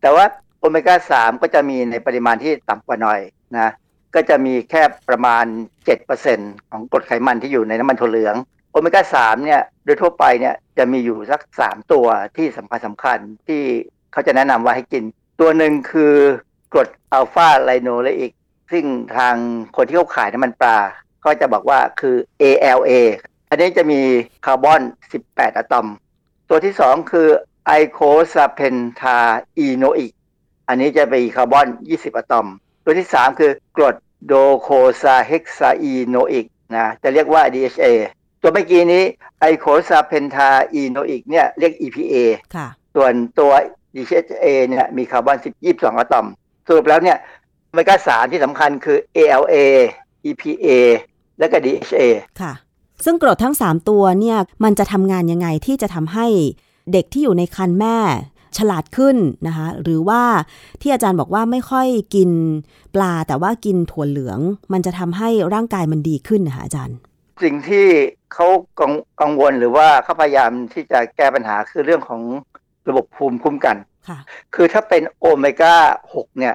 [0.00, 0.24] แต่ว่า
[0.60, 3.20] โอเมก้าสามก็จะมีในปริมาณที่ต่ำกว่าหน่อย
[3.58, 3.68] นะ
[4.14, 5.44] ก็จะมีแค่ประมาณ
[6.08, 8.36] 7%ของกรดไขมันที่อยู่ในน้ำมันถั่วเหลือง
[8.72, 12.06] โอเมก้าสามเนี่ยโดยทั่วไปเนี่ยจะมีอยู่สักสามตัว
[12.36, 13.62] ที่สำคัญสำคัญที่
[14.12, 15.04] เขาจะแนะนำว่าให้กิน
[15.40, 16.14] ตัวหนึ่งคือ
[16.72, 18.32] กรด alpha-linolenic
[18.72, 18.84] ซึ่ง
[19.16, 19.36] ทาง
[19.76, 20.76] คนที่เขาขายน้ำมันปลา
[21.24, 22.92] ก็จะบอกว่าคือ ALA
[23.50, 24.00] อันนี้จะมี
[24.46, 24.80] คาร์บอน
[25.18, 25.86] 18 อะตอม
[26.48, 27.28] ตัวที่สองคือ
[27.66, 30.12] eicosapentaenoic
[30.68, 32.46] อันนี้จะมีคาร์บอน 20 อะตอม
[32.84, 37.86] ตัวที่สามคือกรด docosahexaenoic นะจะเรียกว่า DHA
[38.42, 39.04] ตัวเมื่อกี้นี้
[39.40, 42.14] eicosapentaenoic เนี่ยเรียก EPA
[42.54, 43.52] ค่ะส่วนตัว
[43.94, 46.26] DHA เนี่ยมีคาร์บอน10 22 อะตอม
[46.68, 47.18] สรุปแล้วเนี่ย
[47.68, 49.56] โอเมก้าสามที่สำคัญคือ ALA
[50.30, 50.66] EPA
[51.38, 52.02] และก็ DHA
[52.40, 52.52] ค่ะ
[53.04, 56.26] ซึ่งกรดทั้ง 3 ตัวเนี่ยมันจะทำงานยังไงที่จะทำให้
[56.92, 57.96] เด็กที่อยู่ในครรภ์แม่
[58.58, 59.16] ฉลาดขึ้น
[59.46, 60.22] นะคะ หรือว่า
[60.80, 62.30] ที่อาจารย์บอกว่าไม่ค่อยกิน
[62.94, 64.40] ปลาแต่ว่ากินถั่วเหลือง
[64.72, 66.96] มันจะทำให้ร่างกายมันดีขึ้นนะคะอาจารย์
[67.42, 67.86] สิ่งที่
[68.32, 68.46] เขา
[68.80, 72.22] กังกังวลหรือว่าเขาพยายามที่จะแก้ปัญหาคือเรื่องของ
[72.88, 73.76] ระบบภูมิคุ้มกัน
[74.08, 74.18] ค่ะ
[74.54, 75.74] คือถ้าเป็นโอเมก้า
[76.12, 76.54] 6เนี่ย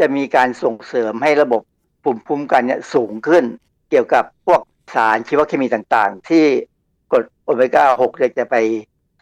[0.00, 1.62] จะมีการส่งเสริมให้ระบบ
[2.02, 3.44] ภูมิคุ้มกันเนี่ยสูงขึ้น
[3.90, 4.60] เกี่ยวกับพวก
[4.94, 6.44] สารชีวเคมีต่างๆ ที่
[7.10, 8.56] กรดโอเมก้า6เนี่ยจะไป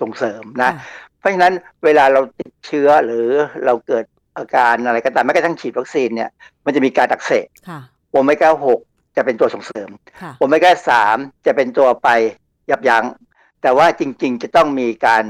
[0.01, 1.55] ส่งเสริมนะค่ะเพราะฉะนั้น
[1.85, 3.27] เวลาเราติดเชื้อหรือ
[3.65, 4.05] เราเกิด
[4.37, 6.31] อาการอะไรก็ตามแม้กระทั่งฉีดวัคซีนเนี่ย
[6.65, 7.81] มันจะมีการอักเสบค่ะ
[8.11, 8.51] โอเมก้า
[8.83, 9.89] 6จะเป็นตัวส่งเสริม
[10.23, 12.09] ค่ะโอเมก้าสามจะเป็นตัวไป
[12.71, 13.05] ยับยัง้ง
[13.63, 15.25] แต่ว่าจริงๆ จะต้องมีการ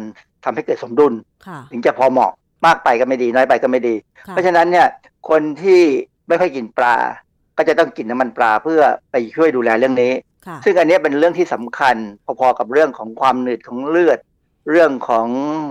[0.47, 1.14] ทำให้เกิดสมดุล
[1.47, 2.32] ค่ะถึงจะพอเหมาะ
[2.66, 3.94] มากไปก็ไม่ดีน้อยไปก็ไม่ดี
[4.26, 4.86] ค่ะเพราะฉะนั้นเนี่ย
[5.28, 5.82] คนที่
[6.28, 6.97] ไม่ค่อยกินปลา
[7.57, 8.80] ก็จะต้องกินน้ำมันปลาเพื่อ
[9.11, 10.12] ไปช่วยดูแลเรื่องนี้
[10.47, 11.97] ค่ะซึ่งอันเนี้ยเป็นเรื่องที่สำคัญ
[12.40, 14.18] พอๆกับเรื่องของความหนืดของเลือด
[14.70, 15.26] เรื่องของ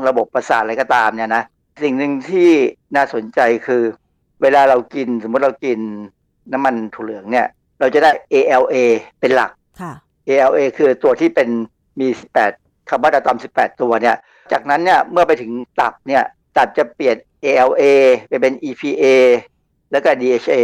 [0.07, 1.43] ระบบประสาทอะไรก็ตามเนี่ยนะ
[1.83, 2.49] สิ่งหนึ่งที่
[2.95, 3.83] น่าสนใจคือ
[4.41, 5.79] เวลาเรากินสมมติเรากิน
[6.53, 7.47] น้ำมันถั่วเหลืองเนี่ย
[7.79, 8.75] เราจะได้ ALA
[9.19, 9.51] เป็นหลัก
[9.81, 9.93] ค่ะ
[10.27, 11.49] ALA คือตัวที่เป็น
[11.99, 12.07] มี
[12.39, 14.15] 18 คาร์บอนอะตอม 18 ตัวเนี่ย
[14.51, 16.23] จากนั้นเนี่ยเมื่อไปถึงตับเนี่ย
[16.57, 17.15] ตับจะเปลี่ยน
[17.45, 17.83] ALA
[18.29, 19.03] ไปเป็น EPA
[19.91, 20.55] แล้วก็ DHA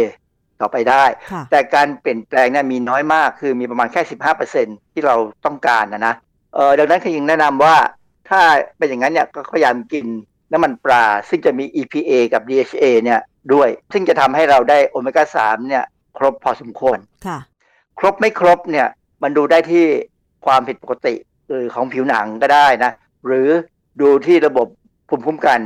[0.60, 4.02] ต่อไปได้ค่ะแต่การเปลี่ยนแปลงเนี่ยมีน้อยมากคือมีประมาณแค่
[4.48, 5.16] 15%ที่เรา
[5.46, 6.14] ต้องการนะนะ
[6.54, 7.76] เออดังนั้นคือยังแนะนำว่า
[8.30, 8.40] ถ้า
[8.78, 10.06] เป็นอย่างนั้นเนี่ยก็พยายามกิน
[10.52, 13.20] น้ำมันปลา ซึ่งจะมี EPA กับ DHA เนี่ย
[13.54, 15.84] ด้วย ซึ่งจะทำให้เราได้โอเมก้า 3 เนี่ย
[16.18, 17.38] ครบพอสมควรค่ะ
[17.98, 18.88] ครบไม่ครบเนี่ย
[19.22, 19.84] มันดูได้ที่
[20.46, 21.14] ความผิดปกติ
[21.58, 22.92] หรือของผิวหนังก็ได้นะ
[23.26, 23.48] หรือ
[24.00, 24.66] ดูที่ระบบ
[25.08, 25.60] ภูมิคุ้มกัน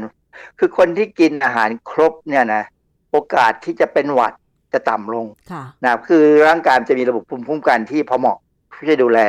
[0.58, 2.62] คือคนที่กินอาหารครบเนี่ยนะ
[3.10, 4.32] โอกาสที่จะเป็นหวัด
[4.72, 8.38] จะต่ำลงค่ะนะคือร่างกายมันจะมีระบบภูมิคุ้มกันที่พอเหมาะ
[8.74, 9.20] ที่จะดูแล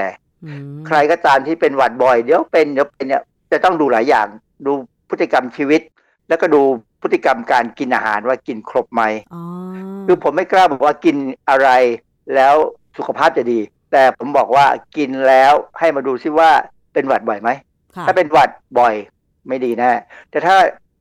[0.45, 4.27] อืมใครก็ตามที่เป็นหวัดบ่อยเดี๋ยวเป็นเดี๋ยวเป็นเนี่ยจะต้องดูหลายอย่าง
[4.65, 4.71] ดู
[5.09, 5.81] พฤติกรรมชีวิต
[6.27, 6.61] แล้วก็ดู
[7.01, 9.03] พฤติกรรมการกินอาหารว่ากินครบไหม
[9.33, 9.41] อ๋อ
[10.05, 11.15] คือผมไม่กล้าบอกว่ากิน
[11.49, 11.69] อะไร
[12.35, 12.55] แล้ว
[12.97, 13.59] สุขภาพจะดี
[13.91, 14.65] แต่ผมบอกว่า
[14.97, 16.49] กินแล้วให้มาดูซิว่า
[16.93, 17.49] เป็นหวัดบ่อยไหม
[17.95, 18.95] ค่ะถ้าเป็นหวัดบ่อย
[19.47, 19.91] ไม่ดีแน่
[20.29, 20.55] แต่ถ้า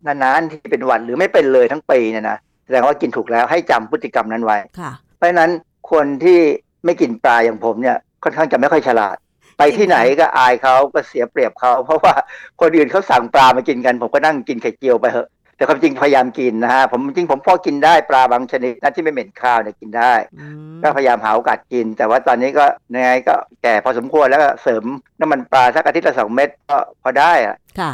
[0.06, 5.50] นานๆที่เป็นหวัดหรือไม่เป็นเลยทั้งปีเนี่ยนะแสดงว่ากินถูกแล้วให้จำพฤติกรรมนั้นไว้ค่ะเพราะฉะนั้น
[5.92, 6.40] คนที่
[6.84, 9.16] ไม่กินปลาอย่างผมเนี่ยค่อนข้างจะไม่ค่อยฉลาด
[9.58, 12.14] ไปที่ไหนก็อายเขาก็เสียเปรียบเขาเพราะว่า
[12.60, 24.84] คนอื่นเขาสั่งปลามากินกัน ผมก็นั่งกินไข่เจียวไปเถอะ แต่ความจริงพยายามกินนะฮะผมจริงผมพอกินได้ปลาบางชนิดนะที่ไม่เหม็นข้าวเนี่ยกินได้อืมก็พยายามหาโอกาสกิน แต่ว่าตอนนี้ก็ยังไงก็แก่พอสมควรแล้วก็เสริม
[25.20, 27.92] น้ำมันปลาสักอาทิตย์ละสองเม็ดก็พอได้อะค่ะ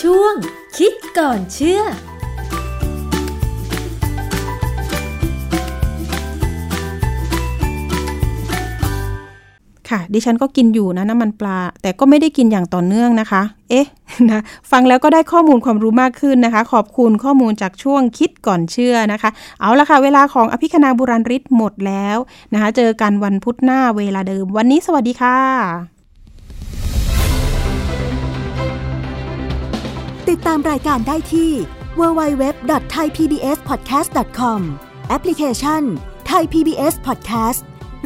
[0.00, 0.34] ช่วง
[0.78, 1.82] คิดก่อนเชื่อ
[9.90, 13.86] ค่ะ ดิฉันก็กินอยู่นะน้ำมันปลา แต่ก็ไม่ได้กินอย่างต่อเนื่องนะคะ เอ๊ะ
[14.30, 19.30] นะฟังแล้วก็ได้ข้อมูลความรู้มากขึ้นนะคะ ขอบคุณข้อมูลจากช่วงคิดก่อนเชื่อนะคะ
[19.60, 22.18] เอาละค่ะ เวลาของอภิคณาบุราริศหมดแล้ว
[22.52, 25.38] นะคะ เจอกันวันพุธหน้าเวลาเดิม วันนี้สวัสดีค่ะ
[30.28, 31.50] ติดตามรายการได้ที่
[32.00, 34.60] www.thaipbspodcast.com
[35.08, 35.82] แอปพลิเคชัน
[36.30, 37.62] Thai PBS Podcast